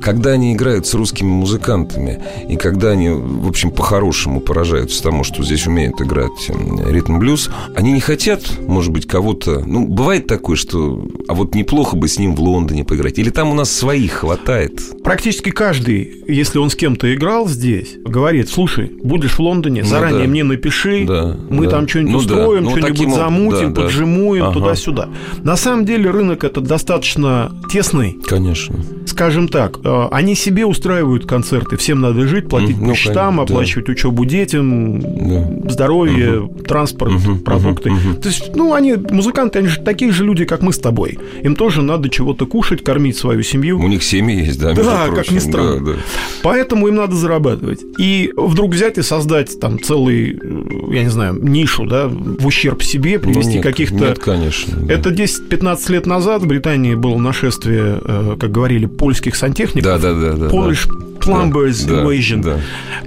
когда 0.00 0.30
они 0.30 0.52
играют 0.52 0.86
с 0.86 0.94
русскими 0.94 1.28
музыкантами, 1.28 2.20
и 2.48 2.56
когда 2.56 2.90
они, 2.90 3.08
в 3.10 3.48
общем, 3.48 3.70
по-хорошему 3.70 4.40
поражаются 4.40 5.02
тому, 5.02 5.24
что 5.24 5.42
здесь 5.42 5.66
умеют 5.66 6.00
играть 6.00 6.50
ритм-блюз, 6.86 7.50
они 7.74 7.92
не 7.92 8.00
хотят, 8.00 8.42
может 8.66 8.92
быть, 8.92 9.06
кого-то... 9.06 9.62
Ну, 9.66 9.86
бывает 9.86 10.26
такое, 10.26 10.56
что... 10.56 11.06
А 11.28 11.34
вот 11.34 11.54
неплохо 11.54 11.96
бы 11.96 12.08
с 12.08 12.18
ним 12.18 12.34
в 12.34 12.40
Лондоне 12.40 12.84
поиграть. 12.84 13.18
Или 13.18 13.30
там 13.30 13.50
у 13.50 13.54
нас 13.54 13.70
своих 13.70 14.12
хватает. 14.12 14.80
Практически 15.02 15.50
каждый, 15.50 16.24
если 16.26 16.58
он 16.58 16.70
с 16.70 16.74
кем-то 16.74 17.12
играл 17.14 17.48
здесь, 17.48 17.96
говорит, 18.04 18.48
слушай, 18.48 18.90
будешь 19.02 19.32
в 19.34 19.40
Лондоне, 19.40 19.82
Ну 19.82 19.88
заранее 19.88 20.22
да. 20.24 20.28
мне 20.28 20.44
напиши, 20.44 21.04
Да, 21.06 21.36
мы 21.50 21.64
да. 21.66 21.70
там 21.70 21.88
что-нибудь 21.88 22.12
Ну 22.12 22.22
да. 22.22 22.34
устроим, 22.36 22.64
Ну, 22.64 22.70
что-нибудь 22.70 22.92
таким 22.92 23.14
замутим, 23.14 23.74
да, 23.74 23.80
да. 23.80 23.82
поджимуем 23.82 24.44
Ага. 24.44 24.52
туда-сюда. 24.54 25.08
На 25.42 25.56
самом 25.56 25.84
деле 25.84 26.10
рынок 26.10 26.44
этот 26.44 26.64
достаточно 26.64 27.52
тесный, 27.72 28.16
Конечно. 28.26 28.76
скажем 29.06 29.48
так. 29.48 29.78
Э, 29.88 30.08
Они 30.10 30.34
себе 30.34 30.66
устраивают 30.66 31.24
концерты, 31.26 31.76
всем 31.76 32.00
надо 32.00 32.26
жить, 32.26 32.48
платить 32.48 32.76
Мгм, 32.76 32.80
по 32.80 32.86
ну, 32.88 32.94
счетам, 32.94 33.14
конечно, 33.36 33.36
да. 33.36 33.42
оплачивать 33.54 33.88
учебу 33.88 34.24
детям, 34.24 35.00
Да. 35.00 35.70
здоровье, 35.70 36.48
транспорт, 36.66 37.12
Мгм, 37.12 37.38
продукты. 37.40 37.90
мгм. 37.90 38.16
То 38.16 38.28
есть, 38.28 38.54
ну, 38.54 38.74
они, 38.74 38.94
музыканты, 39.10 39.60
они 39.60 39.68
же 39.68 39.80
такие 39.80 40.12
же 40.12 40.24
люди, 40.24 40.44
как 40.44 40.62
мы 40.62 40.72
с 40.72 40.78
тобой. 40.78 41.18
Им 41.42 41.56
тоже 41.56 41.82
надо 41.82 42.08
чего-то 42.10 42.46
кушать, 42.46 42.84
кормить 42.84 43.16
свою 43.16 43.42
семью. 43.42 43.78
У 43.80 43.88
них 43.88 44.02
семьи 44.02 44.44
есть, 44.44 44.60
да, 44.60 44.74
Да, 44.74 45.06
как 45.06 45.14
прочим. 45.14 45.34
ни 45.34 45.38
странно. 45.38 45.80
Да, 45.80 45.92
да. 45.92 45.98
Поэтому 46.42 46.88
им 46.88 46.96
надо 46.96 47.14
зарабатывать. 47.14 47.80
И 47.98 48.32
вдруг 48.36 48.72
взять 48.74 48.98
и 48.98 49.02
создать 49.02 49.58
там 49.60 49.80
целый, 49.80 50.38
э, 50.40 50.94
я 50.94 51.02
не 51.04 51.10
знаю, 51.10 51.38
нишу, 51.42 51.86
да, 51.86 52.08
в 52.08 52.46
ущерб 52.46 52.82
себе, 52.82 53.18
Ну, 53.22 53.32
привести 53.32 53.54
нет, 53.54 53.62
каких-то... 53.62 53.94
Нет, 53.96 54.18
конечно. 54.18 54.76
да. 54.80 54.92
Это 54.94 55.10
10-15 55.10 55.88
лет 55.92 56.06
назад 56.06 56.42
в 56.42 56.46
Британии 56.46 56.94
было 56.94 57.16
нашествие, 57.18 57.98
э, 58.04 58.36
как 58.38 58.50
говорили, 58.52 58.86
польских 58.86 59.36
сантехников. 59.36 59.77
Да, 59.80 59.98
да, 59.98 60.14
да, 60.14 60.32
да. 60.34 60.46
Polish 60.48 60.88
Plumbers 61.20 61.86
Да, 61.86 61.94
да, 61.96 62.02
Invasion. 62.04 62.42
да. 62.42 62.56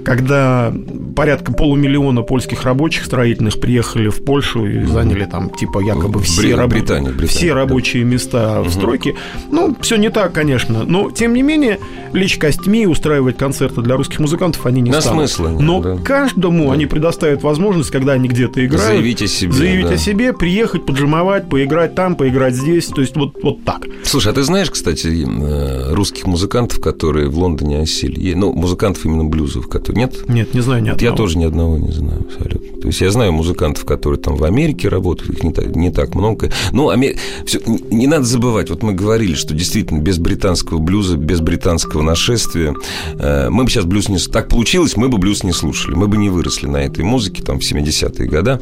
Когда 0.04 0.72
порядка 1.14 1.52
полумиллиона 1.52 2.22
польских 2.22 2.64
рабочих 2.64 3.04
строительных 3.04 3.60
приехали 3.60 4.08
в 4.08 4.24
Польшу 4.24 4.66
и 4.66 4.84
заняли 4.84 5.24
там, 5.24 5.50
типа, 5.50 5.80
якобы 5.80 6.20
все, 6.22 6.42
Бри- 6.42 6.66
Британии, 6.66 7.08
Британии, 7.10 7.26
все 7.26 7.48
да. 7.48 7.54
рабочие 7.56 8.04
места 8.04 8.62
в 8.62 8.70
стройке. 8.70 9.14
Ну, 9.50 9.76
все 9.80 9.96
не 9.96 10.10
так, 10.10 10.32
конечно. 10.32 10.84
Но, 10.84 11.10
тем 11.10 11.34
не 11.34 11.42
менее, 11.42 11.78
лечь 12.12 12.38
костьми 12.38 12.82
и 12.82 12.86
устраивать 12.86 13.36
концерты 13.36 13.82
для 13.82 13.96
русских 13.96 14.20
музыкантов 14.20 14.64
они 14.66 14.80
не 14.80 14.90
На 14.90 15.00
станут. 15.00 15.30
смысла 15.30 15.48
Но 15.60 15.80
да. 15.80 15.96
каждому 16.02 16.70
они 16.70 16.86
предоставят 16.86 17.42
возможность, 17.42 17.90
когда 17.90 18.12
они 18.12 18.28
где-то 18.28 18.64
играют, 18.64 18.86
Заявить 18.86 19.22
о 19.22 19.26
себе, 19.26 19.52
заявить 19.52 19.86
да. 19.88 19.94
о 19.94 19.96
себе, 19.96 20.32
приехать, 20.32 20.84
поджимовать, 20.86 21.48
поиграть 21.48 21.94
там, 21.94 22.16
поиграть 22.16 22.54
здесь. 22.54 22.86
То 22.86 23.00
есть 23.00 23.16
вот, 23.16 23.36
вот 23.42 23.64
так. 23.64 23.82
Слушай, 24.04 24.32
а 24.32 24.34
ты 24.34 24.42
знаешь, 24.42 24.70
кстати, 24.70 25.06
э, 25.26 25.92
русских 25.94 26.26
музыкантов, 26.26 26.80
которые 26.80 27.28
в 27.28 27.38
Лондоне 27.38 27.80
осели? 27.80 28.11
Е- 28.16 28.36
Ну, 28.36 28.52
музыкантов 28.52 29.04
именно 29.06 29.24
блюзов, 29.24 29.68
которые... 29.68 30.04
Нет? 30.04 30.28
Нет, 30.28 30.54
не 30.54 30.60
знаю 30.60 30.82
ни 30.82 30.90
Вот 30.90 31.00
я 31.02 31.10
одного. 31.10 31.16
тоже 31.26 31.38
ни 31.38 31.44
одного 31.44 31.78
не 31.78 31.92
знаю 31.92 32.20
абсолютно. 32.20 32.61
То 32.82 32.88
есть 32.88 33.00
я 33.00 33.10
знаю 33.12 33.32
музыкантов, 33.32 33.84
которые 33.84 34.20
там 34.20 34.34
в 34.36 34.42
Америке 34.44 34.88
работают, 34.88 35.34
их 35.34 35.44
не 35.44 35.52
так, 35.52 35.74
не 35.76 35.90
так 35.92 36.16
много. 36.16 36.50
Ну, 36.72 36.90
Аме- 36.90 37.16
всё, 37.46 37.60
не, 37.90 38.08
надо 38.08 38.24
забывать, 38.24 38.70
вот 38.70 38.82
мы 38.82 38.92
говорили, 38.92 39.34
что 39.34 39.54
действительно 39.54 40.00
без 40.00 40.18
британского 40.18 40.78
блюза, 40.78 41.16
без 41.16 41.40
британского 41.40 42.02
нашествия, 42.02 42.74
э, 43.18 43.48
мы 43.50 43.62
бы 43.64 43.70
сейчас 43.70 43.84
блюз 43.84 44.08
не... 44.08 44.18
Так 44.18 44.48
получилось, 44.48 44.96
мы 44.96 45.08
бы 45.08 45.18
блюз 45.18 45.44
не 45.44 45.52
слушали, 45.52 45.94
мы 45.94 46.08
бы 46.08 46.16
не 46.16 46.28
выросли 46.28 46.66
на 46.66 46.78
этой 46.78 47.04
музыке 47.04 47.42
там 47.42 47.60
в 47.60 47.62
70-е 47.62 48.26
годы. 48.28 48.58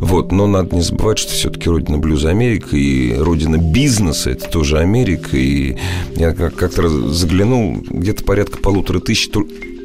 Вот, 0.00 0.32
но 0.32 0.46
надо 0.46 0.74
не 0.74 0.80
забывать, 0.82 1.18
что 1.18 1.32
все-таки 1.32 1.68
родина 1.68 1.98
блюза 1.98 2.30
Америка 2.30 2.74
и 2.76 3.12
родина 3.18 3.58
бизнеса 3.58 4.30
это 4.30 4.48
тоже 4.48 4.78
Америка. 4.78 5.36
И 5.36 5.76
я 6.16 6.32
как- 6.32 6.54
как-то 6.54 6.88
заглянул, 7.12 7.84
где-то 7.90 8.24
порядка 8.24 8.56
полутора 8.58 9.00
тысяч 9.00 9.28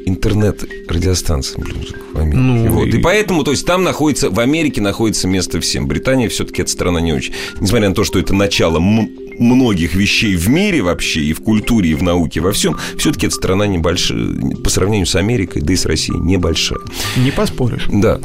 интернет-радиостанций 0.06 1.62
блюзовых 1.62 1.96
в 2.12 2.18
Америке. 2.18 2.38
Ну, 2.38 2.68
вот. 2.68 2.86
и... 2.86 2.98
и- 2.98 3.00
поэтому, 3.00 3.44
то 3.44 3.50
есть, 3.50 3.66
там 3.66 3.82
находится, 3.84 4.30
в 4.30 4.38
Америке 4.40 4.80
находится 4.80 5.28
место 5.28 5.60
всем. 5.60 5.86
Британия 5.86 6.28
все-таки 6.28 6.62
эта 6.62 6.70
страна 6.70 7.00
не 7.00 7.12
очень. 7.12 7.32
Несмотря 7.60 7.88
на 7.88 7.94
то, 7.94 8.04
что 8.04 8.18
это 8.18 8.34
начало 8.34 8.78
многих 8.80 9.94
вещей 9.94 10.36
в 10.36 10.48
мире 10.48 10.82
вообще, 10.82 11.20
и 11.20 11.32
в 11.32 11.40
культуре, 11.42 11.90
и 11.90 11.94
в 11.94 12.02
науке, 12.02 12.40
во 12.40 12.52
всем, 12.52 12.76
все-таки 12.96 13.26
эта 13.26 13.34
страна 13.34 13.66
небольшая, 13.66 14.34
по 14.62 14.70
сравнению 14.70 15.06
с 15.06 15.16
Америкой, 15.16 15.62
да 15.62 15.72
и 15.72 15.76
с 15.76 15.86
Россией, 15.86 16.20
небольшая. 16.20 16.78
Не 17.16 17.30
поспоришь. 17.32 17.86
Да. 17.92 18.20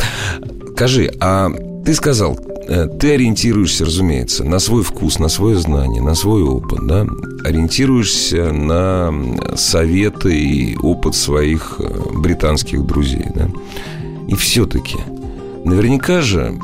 Скажи, 0.75 1.11
а 1.19 1.49
ты 1.85 1.93
сказал, 1.93 2.39
ты 2.69 3.13
ориентируешься, 3.13 3.85
разумеется, 3.85 4.43
на 4.43 4.59
свой 4.59 4.83
вкус, 4.83 5.17
на 5.17 5.27
свое 5.27 5.57
знание, 5.57 6.03
на 6.03 6.13
свой 6.13 6.43
опыт, 6.43 6.85
да? 6.85 7.05
Ориентируешься 7.43 8.51
на 8.51 9.11
советы 9.55 10.37
и 10.37 10.77
опыт 10.77 11.15
своих 11.15 11.77
э, 11.79 11.89
британских 12.13 12.85
друзей, 12.85 13.25
да? 13.33 13.49
И 14.27 14.35
все-таки, 14.35 14.97
наверняка 15.65 16.21
же 16.21 16.59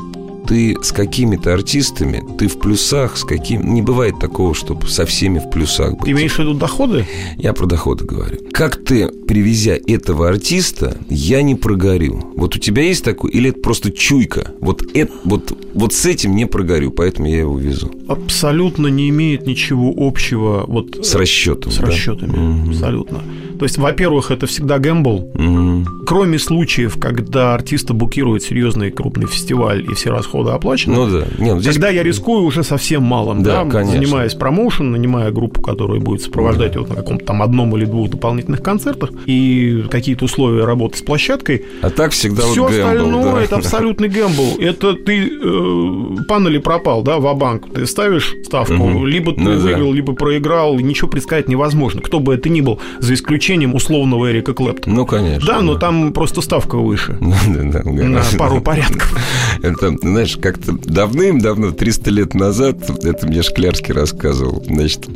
ты 0.46 0.76
с 0.82 0.92
какими-то 0.92 1.52
артистами, 1.52 2.22
ты 2.38 2.48
в 2.48 2.58
плюсах, 2.58 3.16
с 3.16 3.24
каким... 3.24 3.74
Не 3.74 3.82
бывает 3.82 4.18
такого, 4.18 4.54
чтобы 4.54 4.86
со 4.86 5.04
всеми 5.06 5.38
в 5.38 5.50
плюсах 5.50 5.96
быть. 5.98 6.08
Имеешь 6.10 6.34
в 6.34 6.38
виду 6.38 6.54
доходы? 6.54 7.06
Я 7.36 7.52
про 7.52 7.66
доходы 7.66 8.04
говорю. 8.04 8.38
Как 8.52 8.82
ты, 8.84 9.08
привезя 9.08 9.76
этого 9.86 10.28
артиста, 10.28 10.96
я 11.10 11.42
не 11.42 11.54
прогорю? 11.54 12.32
Вот 12.36 12.56
у 12.56 12.58
тебя 12.58 12.82
есть 12.82 13.04
такой? 13.04 13.30
Или 13.32 13.50
это 13.50 13.60
просто 13.60 13.90
чуйка? 13.90 14.52
Вот, 14.60 14.82
это, 14.94 15.12
вот, 15.24 15.56
вот 15.74 15.92
с 15.92 16.06
этим 16.06 16.34
не 16.36 16.46
прогорю, 16.46 16.90
поэтому 16.90 17.28
я 17.28 17.40
его 17.40 17.58
везу. 17.58 17.90
Абсолютно 18.08 18.86
не 18.86 19.08
имеет 19.08 19.46
ничего 19.46 19.92
общего 19.96 20.64
вот 20.66 21.04
С 21.04 21.14
расчетом. 21.14 21.72
с 21.72 21.78
да? 21.78 21.86
расчетами. 21.86 22.36
Мгм. 22.36 22.70
Абсолютно. 22.70 23.22
То 23.58 23.64
есть, 23.64 23.78
во-первых, 23.78 24.30
это 24.30 24.46
всегда 24.46 24.78
gamble. 24.78 25.30
Мгм. 25.34 26.04
Кроме 26.06 26.38
случаев, 26.38 26.98
когда 27.00 27.54
артиста 27.54 27.94
букирует 27.94 28.42
серьезный 28.42 28.90
крупный 28.90 29.26
фестиваль 29.26 29.84
и 29.90 29.94
все 29.94 30.10
расходы 30.10 30.50
оплачены, 30.50 30.94
Ну 30.96 31.06
да. 31.10 31.26
Не, 31.38 31.54
ну 31.54 31.60
здесь... 31.60 31.72
Когда 31.74 31.88
я 31.88 32.02
рискую 32.02 32.42
уже 32.44 32.62
совсем 32.62 33.02
малым, 33.02 33.42
Да, 33.42 33.64
да, 33.64 33.70
конечно. 33.70 33.94
занимаясь 34.00 34.34
промоушен, 34.34 34.90
нанимая 34.92 35.30
группу, 35.30 35.60
которая 35.62 36.00
будет 36.00 36.22
сопровождать 36.22 36.74
его 36.74 36.86
на 36.86 36.94
каком-то 36.94 37.24
там 37.24 37.42
одном 37.42 37.76
или 37.76 37.84
двух 37.86 38.10
дополнительных 38.10 38.62
концертах, 38.62 39.10
и 39.26 39.84
какие-то 39.90 40.26
условия 40.26 40.64
работы 40.64 40.98
с 40.98 41.02
площадкой, 41.02 41.64
А 41.82 41.90
так 41.90 42.12
всегда 42.12 42.42
все 42.42 42.62
вот 42.62 42.70
gamble, 42.72 42.88
остальное 42.88 43.32
да. 43.34 43.42
это 43.42 43.56
абсолютный 43.56 44.08
gamble. 44.08 44.56
Это 44.60 44.94
ты 44.94 45.28
э, 45.28 46.16
пан 46.28 46.46
или 46.48 46.58
пропал, 46.58 47.02
да, 47.02 47.18
в 47.18 47.34
банк 47.36 47.64
Ты 47.74 47.86
ставишь 47.86 48.34
ставку, 48.44 48.74
Мгм. 48.74 49.06
либо 49.06 49.32
ты 49.32 49.40
Ну 49.40 49.50
да. 49.50 49.56
выиграл, 49.58 49.92
либо 49.92 50.12
проиграл, 50.14 50.78
ничего 50.78 51.08
предсказать 51.08 51.48
невозможно. 51.48 52.00
Кто 52.00 52.20
бы 52.20 52.34
это 52.34 52.48
ни 52.48 52.60
был, 52.60 52.80
за 53.00 53.14
исключением 53.14 53.45
условного 53.74 54.30
Эрика 54.30 54.54
Клэптона. 54.54 54.94
Ну, 54.94 55.06
конечно. 55.06 55.46
Да, 55.46 55.60
но 55.60 55.76
там 55.76 55.96
там 55.96 56.12
просто 56.12 56.40
ставка 56.40 56.76
выше. 56.76 57.18
Да, 57.46 57.82
да, 57.82 57.90
На 57.90 58.22
пару 58.38 58.60
порядков. 58.60 59.16
Это, 59.62 59.96
знаешь, 60.00 60.36
как-то 60.36 60.72
давным-давно, 60.72 61.70
300 61.70 62.10
лет 62.10 62.34
назад, 62.34 62.90
это 63.04 63.26
мне 63.26 63.42
Шклярский 63.42 63.94
рассказывал, 63.94 64.62
значит, 64.66 65.06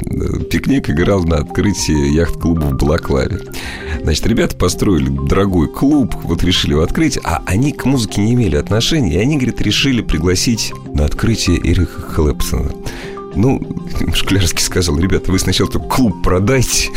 пикник 0.49 0.89
играл 0.89 1.25
на 1.25 1.37
открытии 1.39 2.15
яхт-клуба 2.15 2.67
в 2.67 2.77
Балаклаве. 2.77 3.41
Значит, 4.03 4.27
ребята 4.27 4.57
построили 4.57 5.09
дорогой 5.09 5.69
клуб, 5.69 6.15
вот 6.23 6.43
решили 6.43 6.73
его 6.73 6.83
открыть, 6.83 7.19
а 7.23 7.43
они 7.47 7.73
к 7.73 7.85
музыке 7.85 8.23
не 8.23 8.33
имели 8.33 8.57
отношения, 8.57 9.15
и 9.15 9.19
они, 9.19 9.37
говорит, 9.37 9.61
решили 9.61 10.01
пригласить 10.01 10.73
на 10.95 11.05
открытие 11.05 11.59
Эриха 11.59 12.01
Хлэпсона. 12.01 12.71
Ну, 13.35 13.61
Шклярский 14.15 14.63
сказал, 14.63 14.99
ребята, 14.99 15.31
вы 15.31 15.39
сначала 15.39 15.71
только 15.71 15.89
клуб 15.89 16.23
продайте. 16.23 16.91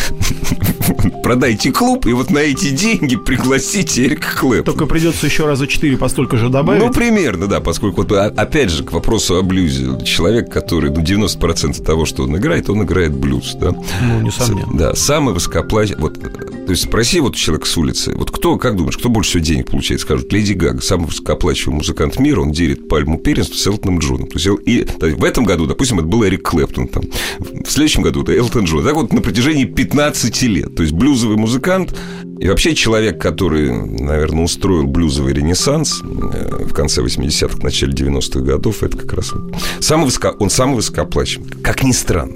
Продайте 1.23 1.71
клуб, 1.71 2.05
и 2.05 2.13
вот 2.13 2.29
на 2.29 2.39
эти 2.39 2.69
деньги 2.69 3.15
пригласите 3.15 4.05
Эрика 4.05 4.37
Клэп. 4.37 4.65
Только 4.65 4.85
придется 4.85 5.25
еще 5.25 5.45
раза 5.45 5.67
четыре 5.67 5.97
постолько 5.97 6.37
же 6.37 6.49
добавить. 6.49 6.81
Ну, 6.81 6.91
примерно, 6.91 7.47
да, 7.47 7.61
поскольку, 7.61 8.01
вот, 8.01 8.11
а, 8.11 8.25
опять 8.25 8.69
же, 8.69 8.83
к 8.83 8.91
вопросу 8.91 9.37
о 9.37 9.41
блюзе. 9.41 10.03
Человек, 10.03 10.51
который, 10.51 10.91
ну, 10.91 11.01
90% 11.01 11.81
того, 11.83 12.05
что 12.05 12.23
он 12.23 12.35
играет, 12.37 12.69
он 12.69 12.83
играет 12.83 13.13
блюз, 13.15 13.55
да. 13.59 13.71
Ну, 14.01 14.21
несомненно. 14.21 14.77
Да, 14.77 14.95
самый 14.95 15.33
высокоплачиваемый... 15.33 16.09
Вот, 16.09 16.19
то 16.21 16.71
есть 16.71 16.83
спроси 16.83 17.19
вот 17.19 17.35
человека 17.35 17.67
с 17.67 17.77
улицы, 17.77 18.13
вот 18.15 18.31
кто, 18.31 18.57
как 18.57 18.75
думаешь, 18.75 18.97
кто 18.97 19.09
больше 19.09 19.31
всего 19.31 19.43
денег 19.43 19.71
получает? 19.71 20.01
Скажут, 20.01 20.31
Леди 20.33 20.53
Гага, 20.53 20.81
самый 20.81 21.07
высокооплачиваемый 21.07 21.79
музыкант 21.79 22.19
мира, 22.19 22.41
он 22.41 22.51
делит 22.51 22.87
пальму 22.87 23.17
первенства 23.17 23.55
с 23.55 23.67
Элтоном 23.67 23.99
Джоном. 23.99 24.27
То 24.27 24.37
есть, 24.37 24.47
и 24.65 24.85
в 24.99 25.23
этом 25.23 25.45
году, 25.45 25.65
допустим, 25.65 25.99
это 25.99 26.07
был 26.07 26.23
Эрик 26.25 26.43
Клэптон, 26.43 26.87
там, 26.87 27.03
в 27.39 27.69
следующем 27.69 28.01
году 28.01 28.23
это 28.23 28.33
Элтон 28.35 28.65
Джон. 28.65 28.83
Так 28.83 28.95
вот 28.95 29.13
на 29.13 29.21
протяжении 29.21 29.65
15 29.65 30.41
лет. 30.43 30.72
То 30.75 30.83
есть 30.83 30.93
блюзовый 30.93 31.37
музыкант 31.37 31.95
и 32.39 32.49
вообще 32.49 32.75
человек, 32.75 33.21
который, 33.21 33.71
наверное, 33.71 34.43
устроил 34.43 34.85
блюзовый 34.85 35.33
ренессанс 35.33 36.01
э, 36.01 36.65
в 36.65 36.73
конце 36.73 37.01
80-х, 37.01 37.59
начале 37.61 37.93
90-х 37.93 38.39
годов, 38.41 38.83
это 38.83 38.97
как 38.97 39.13
раз 39.13 39.33
самый 39.79 40.05
высоко, 40.05 40.35
он 40.39 40.49
самый 40.49 40.75
высокооплачиваемый, 40.75 41.53
как 41.61 41.83
ни 41.83 41.91
странно. 41.91 42.35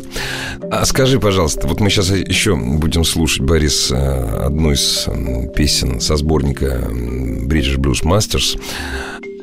А 0.71 0.85
скажи, 0.85 1.19
пожалуйста, 1.19 1.67
вот 1.67 1.79
мы 1.79 1.89
сейчас 1.89 2.11
еще 2.11 2.55
будем 2.55 3.03
слушать, 3.03 3.41
Борис, 3.41 3.91
э, 3.91 4.45
одну 4.45 4.71
из 4.71 5.07
песен 5.55 5.99
со 5.99 6.15
сборника 6.15 6.87
British 6.89 7.77
Blues 7.77 8.03
Masters. 8.03 8.59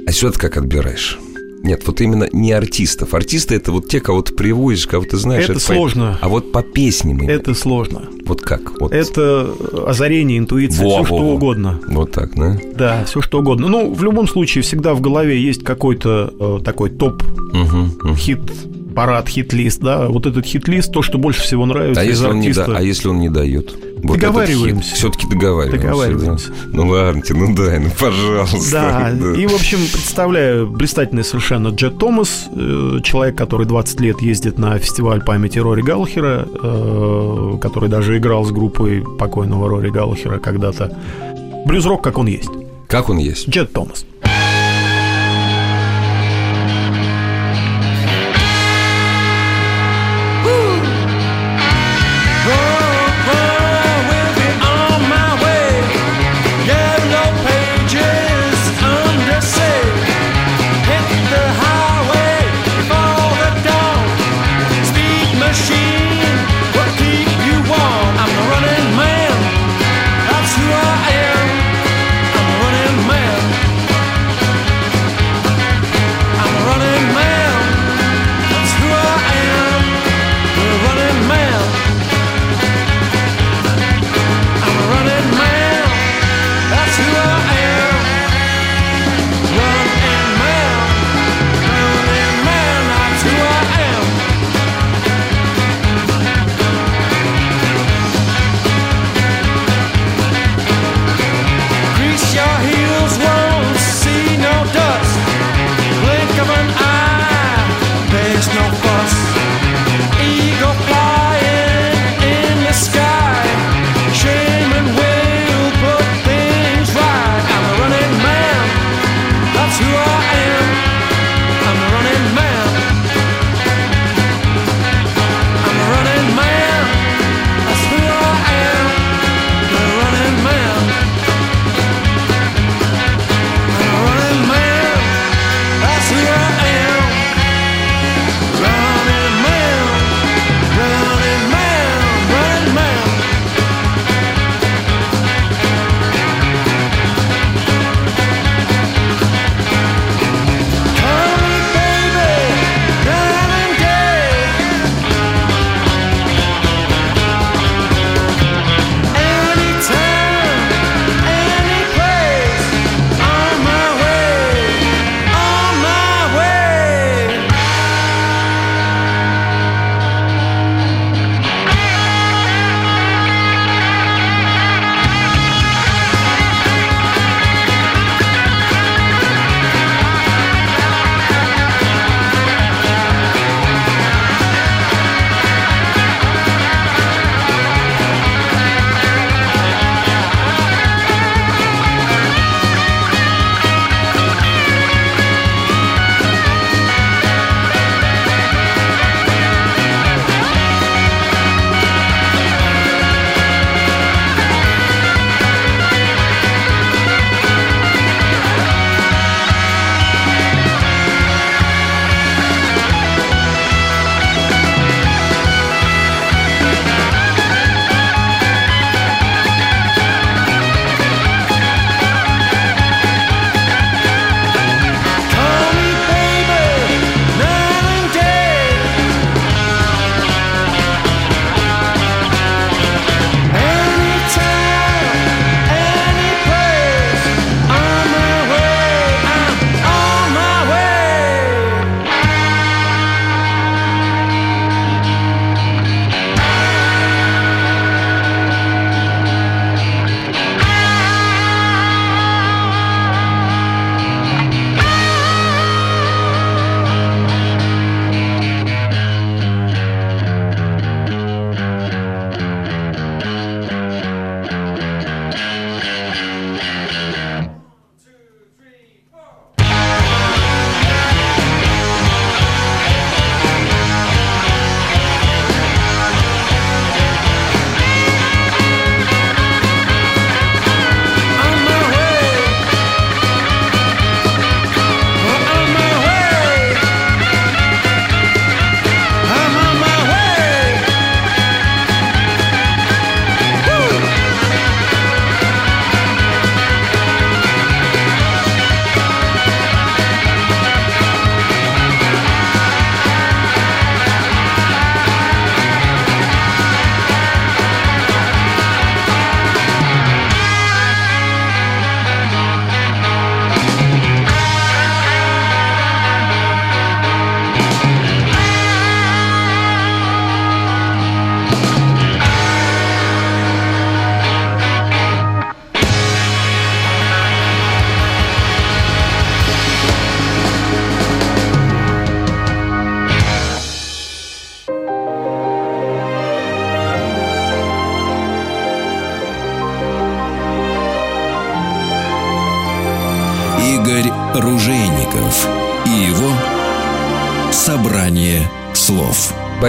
А 0.07 0.12
сюда 0.12 0.38
как 0.38 0.57
отбираешь? 0.57 1.18
Нет, 1.64 1.83
вот 1.87 2.03
именно 2.03 2.29
не 2.31 2.53
артистов. 2.53 3.14
Артисты 3.14 3.55
это 3.55 3.72
вот 3.72 3.88
те, 3.88 3.98
кого 4.00 4.20
ты 4.20 4.35
привозишь, 4.35 4.87
кого 4.87 5.05
ты 5.07 5.16
знаешь. 5.16 5.44
Это, 5.44 5.53
это 5.53 5.61
сложно. 5.61 6.18
По... 6.20 6.27
А 6.27 6.29
вот 6.29 6.53
по 6.53 6.62
песням. 6.62 7.18
Именно. 7.18 7.31
Это 7.31 7.55
сложно. 7.55 8.03
Вот 8.27 8.42
как? 8.42 8.79
Вот. 8.81 8.92
Это 8.92 9.50
озарение, 9.87 10.37
интуиция, 10.37 10.85
во, 10.85 10.90
все 10.90 10.98
во, 11.00 11.07
что 11.07 11.16
во. 11.16 11.35
угодно. 11.35 11.81
Вот 11.88 12.12
так, 12.12 12.35
да? 12.35 12.59
Да, 12.77 13.05
все 13.07 13.22
что 13.22 13.38
угодно. 13.38 13.68
Ну, 13.68 13.94
в 13.94 14.05
любом 14.05 14.29
случае, 14.29 14.61
всегда 14.62 14.92
в 14.92 15.00
голове 15.00 15.40
есть 15.40 15.64
какой-то 15.64 16.35
э, 16.38 16.59
такой 16.62 16.90
топ-хит. 16.90 18.40
Угу, 18.40 18.42
угу. 18.42 18.94
Парад, 18.94 19.29
хит-лист, 19.29 19.81
да, 19.81 20.07
вот 20.07 20.27
этот 20.27 20.44
хит-лист, 20.44 20.92
то, 20.92 21.03
что 21.03 21.18
больше 21.18 21.42
всего 21.42 21.66
нравится 21.66 22.03
а 22.03 22.05
из 22.05 22.11
если 22.11 22.27
артиста. 22.27 22.62
Он 22.62 22.68
не 22.68 22.74
да, 22.74 22.79
а 22.79 22.83
если 22.83 23.09
он 23.09 23.18
не 23.18 23.29
дает? 23.29 23.74
Вот 24.05 24.19
договариваемся. 24.19 24.95
Все-таки 24.95 25.27
договариваемся. 25.27 25.87
Договариваемся. 25.87 26.49
Да? 26.49 26.55
Ну 26.73 26.88
ладно, 26.88 27.23
ну 27.31 27.55
дай, 27.55 27.79
ну 27.79 27.90
пожалуйста. 27.99 28.71
Да. 28.71 29.12
да, 29.19 29.33
и, 29.35 29.47
в 29.47 29.55
общем, 29.55 29.79
представляю 29.79 30.69
блистательный 30.69 31.25
совершенно 31.25 31.69
Джет 31.69 31.99
Томас, 31.99 32.47
э, 32.55 32.99
человек, 33.03 33.37
который 33.37 33.67
20 33.67 34.01
лет 34.01 34.21
ездит 34.21 34.59
на 34.59 34.79
фестиваль 34.79 35.23
памяти 35.25 35.59
Рори 35.59 35.81
Галлахера, 35.81 36.47
э, 36.47 37.59
который 37.62 37.88
даже 37.88 38.19
играл 38.19 38.45
с 38.45 38.51
группой 38.51 39.03
покойного 39.19 39.71
Рори 39.71 39.88
Галлахера 39.88 40.38
когда-то. 40.38 40.97
Блюз-рок, 41.64 42.05
как 42.05 42.19
он 42.19 42.27
есть. 42.27 42.51
Как 42.88 43.09
он 43.09 43.17
есть? 43.17 43.49
Джет 43.49 43.73
Томас. 43.73 44.05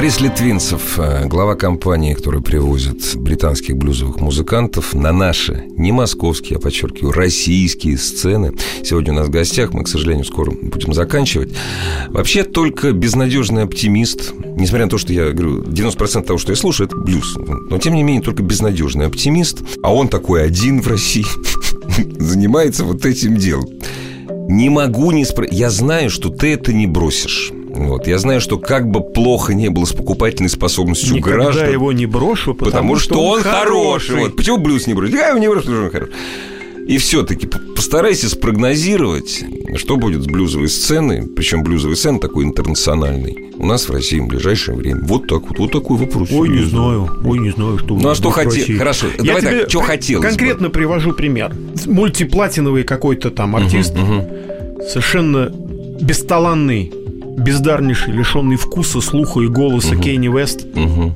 Борис 0.06 0.22
Литвинцев, 0.22 0.99
э, 0.99 1.26
глава 1.26 1.56
компании, 1.56 2.14
которая 2.14 2.39
привозит 2.39 3.16
британских 3.16 3.76
блюзовых 3.76 4.20
музыкантов 4.20 4.93
на 4.93 5.12
наши, 5.12 5.66
не 5.78 5.91
московские, 5.91 6.58
я 6.58 6.60
подчеркиваю, 6.60 7.12
российские 7.12 7.97
сцены. 7.97 8.53
Сегодня 8.84 9.14
у 9.14 9.16
нас 9.16 9.30
в 9.30 9.32
гостях, 9.32 9.74
мы, 9.74 9.84
к 9.84 9.88
сожалению, 9.88 10.24
скоро 10.24 10.51
будем 10.51 10.93
заканчивать. 10.93 11.56
Вообще 12.10 12.43
только 12.43 12.91
безнадежный 12.91 13.64
оптимист, 13.64 14.32
несмотря 14.56 14.86
на 14.86 14.91
то, 14.91 14.99
что 14.99 15.12
я 15.12 15.32
говорю, 15.32 15.64
90% 15.64 16.24
того, 16.24 16.38
что 16.38 16.51
я 16.51 16.56
слушаю, 16.56 16.86
это 16.86 16.97
блюз. 16.97 17.36
Но, 17.38 17.80
тем 17.80 17.95
не 17.95 18.03
менее, 18.03 18.22
только 18.22 18.43
безнадежный 18.43 19.08
оптимист, 19.08 19.64
а 19.82 19.91
он 19.91 20.08
такой 20.08 20.45
один 20.45 20.84
в 20.84 20.88
России, 20.88 21.26
занимается 22.20 22.84
вот 22.86 23.08
этим 23.08 23.38
делом. 23.38 23.70
Не 24.49 24.70
могу 24.70 25.10
не 25.10 25.26
спросить. 25.26 25.58
Я 25.58 25.72
знаю, 25.72 26.12
что 26.12 26.30
ты 26.30 26.53
это 26.53 26.74
не 26.74 26.86
бросишь. 26.86 27.51
Вот. 27.76 28.07
Я 28.07 28.17
знаю, 28.19 28.41
что 28.41 28.57
как 28.57 28.89
бы 28.89 29.01
плохо 29.01 29.53
не 29.53 29.69
было 29.69 29.86
с 29.86 29.91
покупательной 29.93 30.49
способностью 30.49 31.15
Никогда 31.15 31.43
граждан. 31.51 31.71
его 31.71 31.91
не 31.91 32.05
брошу, 32.05 32.53
потому, 32.53 32.71
Потому 32.71 32.95
что 32.97 33.21
он 33.23 33.41
хороший. 33.41 34.15
Вот. 34.21 34.36
Почему 34.36 34.57
блюз 34.57 34.88
не 34.88 34.93
бросить? 34.93 35.15
Я 35.15 35.30
его 35.30 35.38
не 35.39 35.47
брошу, 35.47 35.65
потому 35.67 35.78
что 35.78 35.86
он 35.86 35.91
хороший. 35.91 36.13
И 36.88 36.97
все-таки 36.99 37.47
постарайся 37.47 38.30
спрогнозировать, 38.30 39.43
что 39.76 39.97
будет 39.97 40.21
с 40.21 40.28
блюзовой 40.28 40.67
сценой, 40.69 41.23
причем 41.23 41.63
блюзовый 41.63 41.95
сцен 41.97 42.19
такой 42.19 42.45
интернациональный, 42.45 43.49
у 43.57 43.65
нас 43.65 43.89
в 43.89 43.91
России 43.91 44.19
в 44.19 44.28
ближайшее 44.28 44.78
время. 44.78 45.01
Вот 45.03 45.26
так 45.28 45.49
вот, 45.49 45.57
вот 45.57 45.71
такой 45.71 45.97
вопрос. 45.97 46.30
Ой, 46.32 46.47
не 46.47 46.63
знаю, 46.63 47.09
ой, 47.26 47.39
не 47.39 47.49
знаю, 47.49 47.80
что. 47.80 47.95
Ну, 47.95 48.07
а 48.09 48.13
что 48.13 48.30
хотел- 48.30 48.78
хорошо, 48.78 49.07
Я 49.17 49.23
давай 49.23 49.41
так, 49.41 49.69
что 49.69 49.80
кон- 49.80 49.88
хотелось 49.88 50.23
бы? 50.26 50.30
Конкретно 50.30 50.69
привожу 50.69 51.13
пример. 51.13 51.55
Мультиплатиновый 51.88 52.84
какой-то 52.84 53.32
там 53.32 53.55
артист, 53.55 53.95
совершенно 54.88 55.51
бесталанный, 56.01 56.91
бездарнейший, 57.38 58.13
лишенный 58.13 58.55
вкуса, 58.55 59.01
слуха 59.01 59.41
и 59.41 59.47
голоса 59.47 59.95
Кейни 59.95 60.27
Вест, 60.27 60.65
Мгм. 60.75 61.13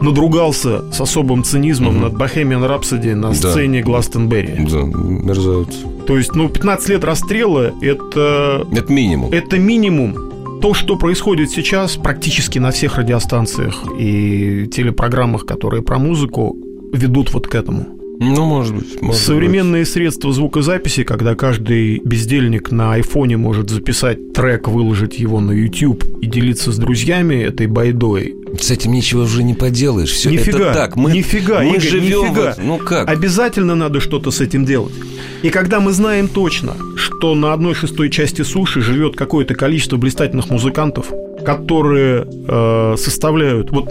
надругался 0.00 0.90
с 0.92 1.00
особым 1.00 1.42
цинизмом 1.42 2.00
над 2.00 2.12
Bohemian 2.14 2.66
Rhapsody 2.68 3.14
на 3.14 3.28
Да. 3.30 3.34
сцене 3.34 3.82
Гластенберри. 3.82 4.66
Да, 4.70 4.82
мерзавец. 4.82 5.74
То 6.06 6.16
есть, 6.18 6.34
ну, 6.34 6.48
15 6.48 6.88
лет 6.90 7.04
расстрела 7.04 7.72
это, 7.80 8.66
Это 8.72 8.92
минимум. 8.92 9.32
это 9.32 9.58
минимум. 9.58 10.14
То, 10.60 10.72
что 10.74 10.96
происходит 10.96 11.50
сейчас 11.50 11.96
практически 11.96 12.58
на 12.58 12.70
всех 12.70 12.96
радиостанциях 12.98 13.84
и 13.98 14.66
телепрограммах, 14.72 15.44
которые 15.46 15.82
про 15.82 15.98
музыку, 15.98 16.56
ведут 16.92 17.32
вот 17.34 17.46
к 17.46 17.54
этому. 17.54 17.86
Ну, 18.18 18.46
может 18.46 18.74
быть. 18.74 19.02
может 19.02 19.20
Современные 19.20 19.84
средства 19.84 20.32
звукозаписи, 20.32 21.04
когда 21.04 21.34
каждый 21.34 21.98
бездельник 21.98 22.70
на 22.70 22.94
айфоне 22.94 23.36
может 23.36 23.70
записать 23.70 24.32
трек, 24.32 24.68
выложить 24.68 25.18
его 25.18 25.40
на 25.40 25.52
YouTube 25.52 26.02
и 26.22 26.26
делиться 26.26 26.72
с 26.72 26.78
друзьями 26.78 27.34
этой 27.34 27.66
байдой. 27.66 28.34
быть. 28.46 28.62
С 28.62 28.70
этим 28.70 28.92
ничего 28.92 29.22
уже 29.22 29.42
не 29.42 29.54
поделаешь. 29.54 30.10
Все 30.12 30.30
нифига, 30.30 30.58
это 30.70 30.72
так. 30.74 30.96
Мы, 30.96 31.12
нифига, 31.12 31.60
мы 31.60 31.70
Игорь, 31.70 31.80
живем. 31.80 32.20
нифига. 32.30 32.52
в- 32.54 32.58
Ну 32.64 32.78
как? 32.78 33.08
Обязательно 33.08 33.74
надо 33.74 34.00
что-то 34.00 34.30
с 34.30 34.40
этим 34.40 34.64
делать. 34.64 34.94
И 35.42 35.50
когда 35.50 35.80
мы 35.80 35.92
знаем 35.92 36.28
точно, 36.28 36.72
что 36.96 37.34
на 37.34 37.52
одной 37.52 37.74
шестой 37.74 38.08
части 38.08 38.42
суши 38.42 38.80
живет 38.80 39.14
какое-то 39.16 39.54
количество 39.54 39.96
блистательных 39.98 40.48
музыкантов, 40.48 41.12
которые 41.44 42.26
э, 42.48 42.94
составляют... 42.96 43.70
Вот, 43.70 43.88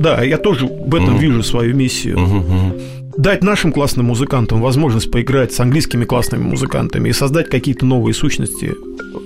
да, 0.00 0.22
я 0.22 0.38
тоже 0.38 0.66
в 0.66 0.94
этом 0.94 1.18
вижу 1.18 1.42
свою 1.42 1.74
миссию. 1.74 2.18
Мгм. 2.20 2.72
Дать 3.16 3.42
нашим 3.44 3.72
классным 3.72 4.06
музыкантам 4.06 4.60
возможность 4.60 5.10
поиграть 5.10 5.52
с 5.52 5.60
английскими 5.60 6.04
классными 6.04 6.42
музыкантами 6.42 7.08
и 7.08 7.12
создать 7.12 7.48
какие-то 7.48 7.86
новые 7.86 8.12
сущности, 8.14 8.74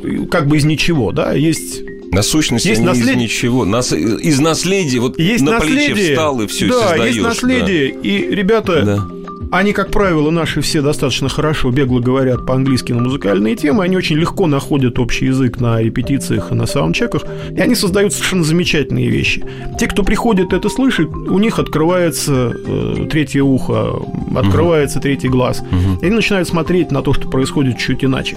э, 0.04 0.26
как 0.30 0.46
бы 0.46 0.56
из 0.58 0.64
ничего, 0.64 1.12
да, 1.12 1.32
есть 1.32 1.82
На 2.10 2.22
сущности, 2.22 2.68
Есть 2.68 2.80
наслед- 2.80 3.16
из 3.16 3.22
ничего. 3.22 3.66
Нас, 3.66 3.92
из 3.92 4.40
наследия, 4.40 4.98
вот 4.98 5.18
есть 5.18 5.44
на 5.44 5.60
плече 5.60 5.74
наследие, 5.90 6.12
встал 6.14 6.40
и 6.40 6.46
все, 6.46 6.68
да, 6.68 6.88
создаешь. 6.88 7.14
есть 7.16 7.26
наследие, 7.26 7.88
и 7.90 8.34
ребята, 8.34 8.82
Да. 8.82 9.08
Они, 9.50 9.72
как 9.72 9.90
правило, 9.90 10.30
наши 10.30 10.60
все 10.60 10.82
достаточно 10.82 11.28
хорошо 11.28 11.70
бегло 11.70 12.00
говорят 12.00 12.44
по-английски 12.44 12.92
на 12.92 13.02
музыкальные 13.02 13.56
темы, 13.56 13.84
они 13.84 13.96
очень 13.96 14.16
легко 14.16 14.46
находят 14.46 14.98
общий 14.98 15.26
язык 15.26 15.60
на 15.60 15.80
репетициях 15.80 16.52
и 16.52 16.54
на 16.54 16.66
саундчеках, 16.66 17.24
и 17.50 17.60
они 17.60 17.74
создают 17.74 18.12
совершенно 18.12 18.44
замечательные 18.44 19.08
вещи. 19.08 19.44
Те, 19.78 19.86
кто 19.86 20.02
приходит 20.02 20.52
это 20.52 20.68
слышит, 20.68 21.08
у 21.08 21.38
них 21.38 21.58
открывается 21.58 22.52
э, 22.54 23.06
третье 23.10 23.42
ухо, 23.42 23.94
открывается 24.36 25.00
третий 25.00 25.28
глаз, 25.28 25.62
и 26.02 26.06
они 26.06 26.14
начинают 26.14 26.48
смотреть 26.48 26.90
на 26.90 27.02
то, 27.02 27.12
что 27.12 27.28
происходит 27.28 27.78
чуть 27.78 28.04
иначе. 28.04 28.36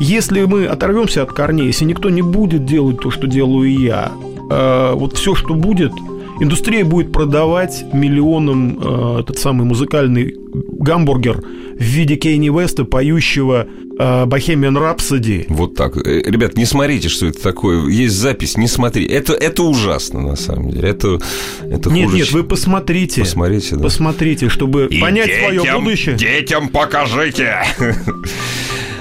Если 0.00 0.44
мы 0.44 0.66
оторвемся 0.66 1.22
от 1.22 1.32
корней, 1.32 1.66
если 1.66 1.84
никто 1.84 2.10
не 2.10 2.22
будет 2.22 2.64
делать 2.64 3.00
то, 3.00 3.10
что 3.10 3.26
делаю 3.26 3.72
я, 3.78 4.12
э, 4.50 4.92
вот 4.94 5.16
все, 5.16 5.34
что 5.34 5.54
будет, 5.54 5.92
Индустрия 6.40 6.84
будет 6.84 7.12
продавать 7.12 7.84
миллионам 7.92 8.78
э, 8.80 9.20
этот 9.20 9.38
самый 9.38 9.66
музыкальный 9.66 10.36
гамбургер 10.54 11.42
в 11.78 11.82
виде 11.82 12.16
Кейни 12.16 12.48
Веста, 12.48 12.84
поющего 12.84 13.66
э, 13.98 14.24
Bohemian 14.24 14.76
Rhapsody. 14.76 15.46
Вот 15.48 15.74
так. 15.74 15.96
Э, 15.96 16.22
Ребят, 16.24 16.56
не 16.56 16.64
смотрите, 16.64 17.08
что 17.08 17.26
это 17.26 17.42
такое. 17.42 17.88
Есть 17.88 18.14
запись, 18.14 18.56
не 18.56 18.68
смотри. 18.68 19.06
Это, 19.06 19.32
это 19.32 19.64
ужасно, 19.64 20.20
на 20.20 20.36
самом 20.36 20.70
деле. 20.70 20.88
Это, 20.88 21.18
это 21.62 21.90
Нет, 21.90 22.06
хуже, 22.06 22.16
нет, 22.18 22.32
вы 22.32 22.44
посмотрите. 22.44 23.22
Посмотрите, 23.22 23.76
да. 23.76 23.82
Посмотрите, 23.82 24.48
чтобы 24.48 24.88
понять 25.00 25.30
свое 25.40 25.62
будущее. 25.78 26.16
детям 26.16 26.68
покажите. 26.68 27.64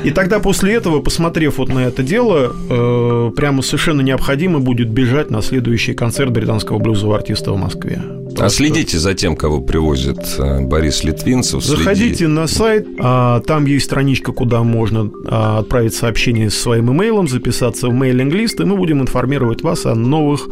И 0.04 0.12
тогда 0.12 0.40
после 0.40 0.74
этого, 0.74 1.02
посмотрев 1.02 1.58
вот 1.58 1.70
на 1.70 1.80
это 1.86 2.04
дело, 2.04 2.54
э, 2.70 3.32
прямо 3.36 3.62
совершенно 3.62 4.02
необходимо 4.02 4.60
будет 4.60 4.90
бежать 4.90 5.32
на 5.32 5.42
следующий 5.42 5.94
концерт 5.94 6.32
британского 6.32 6.78
блюзового 6.80 7.18
артиста 7.18 7.52
в 7.52 7.58
Москве. 7.58 8.02
А 8.40 8.50
следите 8.50 9.00
за 9.00 9.16
тем, 9.16 9.36
кого 9.36 9.62
привозит 9.62 10.20
э, 10.38 10.62
Борис 10.62 11.04
Литвинцев. 11.04 11.64
следи- 11.64 11.78
Заходите 11.78 12.28
на 12.28 12.46
сайт, 12.48 12.88
а, 13.00 13.40
там 13.42 13.66
есть 13.66 13.86
страничка, 13.86 14.32
куда 14.32 14.62
можно 14.62 15.10
а, 15.26 15.60
отправить 15.60 15.96
сообщение 15.96 16.52
со 16.52 16.60
своим 16.60 16.92
имейлом, 16.92 17.28
записаться 17.28 17.88
в 17.88 17.94
мейлинг-лист, 17.94 18.60
и 18.60 18.66
мы 18.66 18.78
будем 18.78 19.02
информировать 19.02 19.64
вас 19.64 19.88
о 19.88 19.96
новых 19.96 20.48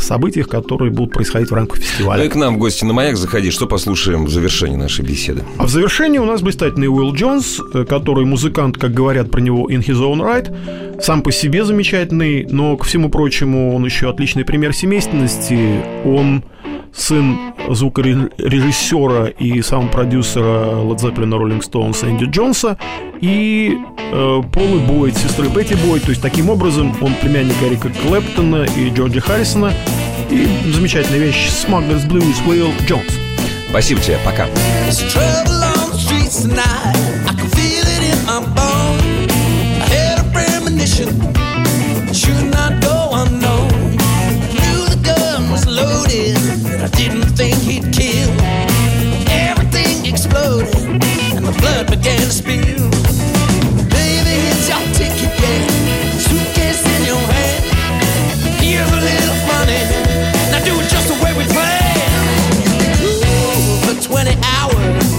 событиях, 0.00 0.48
которые 0.48 0.90
будут 0.90 1.12
происходить 1.14 1.50
в 1.50 1.54
рамках 1.54 1.78
Ну 1.78 1.82
и 1.82 1.86
фестиваля. 1.86 2.28
к 2.28 2.34
нам 2.34 2.56
в 2.56 2.58
гости 2.58 2.84
на 2.84 2.92
маяк 2.92 3.16
заходи. 3.16 3.50
Что 3.50 3.66
послушаем 3.66 4.24
в 4.24 4.30
завершении 4.30 4.76
нашей 4.76 5.04
беседы? 5.04 5.44
А 5.58 5.66
в 5.66 5.70
завершении 5.70 6.18
у 6.18 6.24
нас 6.24 6.42
блистательный 6.42 6.88
Уилл 6.88 7.12
Джонс, 7.14 7.60
э, 7.74 7.84
который 7.84 8.24
музыкант, 8.24 8.78
как 8.78 8.92
говорят 8.92 9.30
про 9.30 9.40
него, 9.40 9.68
in 9.70 9.80
his 9.84 10.00
own 10.00 10.20
right, 10.20 11.00
сам 11.02 11.22
по 11.22 11.32
себе 11.32 11.64
замечательный, 11.64 12.46
но, 12.50 12.76
ко 12.76 12.84
всему 12.84 13.08
прочему, 13.08 13.74
он 13.74 13.84
еще 13.84 14.08
отличный 14.10 14.44
пример 14.44 14.72
семейственности. 14.74 15.80
Он 16.04 16.42
сын 16.96 17.52
звукорежиссера 17.68 19.26
и 19.26 19.60
саунд-продюсера 19.60 20.82
Led 20.82 20.98
Zeppelin 20.98 21.30
Rolling 21.30 21.60
Stones 21.60 22.08
Энди 22.08 22.24
Джонса 22.24 22.76
и 23.20 23.76
э, 24.12 24.42
Полы 24.52 24.80
Бойд, 24.80 25.16
сестры 25.16 25.48
Бетти 25.48 25.74
Бойд. 25.74 26.04
То 26.04 26.10
есть, 26.10 26.22
таким 26.22 26.50
образом, 26.50 26.96
он 27.00 27.14
племянник 27.14 27.60
Эрика 27.62 27.90
Клэптона 27.90 28.66
и 28.76 28.90
Джорджа 28.90 29.20
Харрисона. 29.20 29.72
И 30.30 30.48
замечательная 30.72 31.20
вещь 31.20 31.48
Smuggler's 31.48 32.06
Blues 32.08 32.36
Уилл 32.48 32.72
Джонс. 32.86 33.12
Спасибо 33.68 34.00
тебе, 34.00 34.18
пока. 34.24 34.46
Tonight. 36.26 36.96
I 37.28 37.34
can 37.34 37.48
feel 37.50 37.86
it 37.86 38.02
in 38.12 38.26
my 38.26 38.40
bones. 38.54 39.32
I 39.80 39.86
had 39.88 40.18
a 40.18 40.24
premonition. 40.32 41.45
I 46.86 46.88
didn't 46.90 47.34
think 47.34 47.56
he'd 47.66 47.92
kill. 47.92 48.30
Everything 49.28 50.06
exploded, 50.06 50.72
and 51.34 51.44
the 51.44 51.50
blood 51.58 51.90
began 51.90 52.20
to 52.20 52.30
spill. 52.30 52.86
Baby, 53.90 54.34
it's 54.46 54.68
your 54.70 54.78
ticket, 54.94 55.34
yeah. 55.42 55.66
Suitcase 56.26 56.86
in 56.86 57.02
your 57.10 57.18
hand. 57.34 57.64
Here's 58.62 58.86
a 58.86 59.00
little 59.02 59.38
money. 59.50 59.82
Now 60.52 60.62
do 60.62 60.78
it 60.78 60.88
just 60.88 61.08
the 61.08 61.18
way 61.24 61.32
we 61.34 61.42
planned. 61.50 62.54
Ooh, 63.02 63.82
for 63.82 63.96
20 64.06 64.38
hours, 64.54 65.10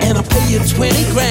and 0.00 0.16
I'll 0.16 0.24
pay 0.24 0.46
you 0.48 0.58
20 0.60 1.12
grand. 1.12 1.29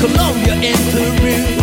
Colombia 0.00 0.54
and 0.54 0.78
Peru. 0.92 1.57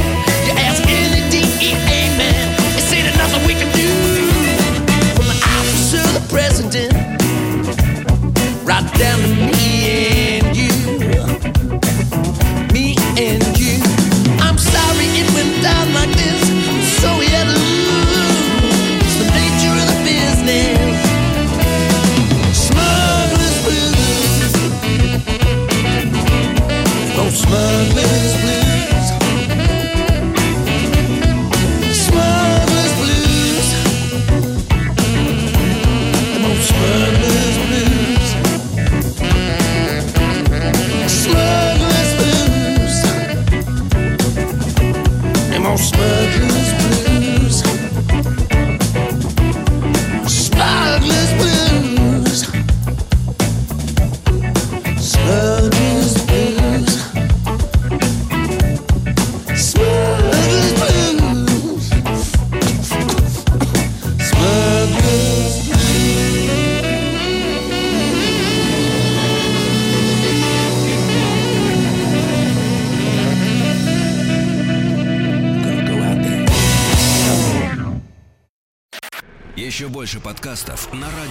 Подкастов 80.56 80.94
на 80.94 81.08
радиомаяк.ру. 81.08 81.25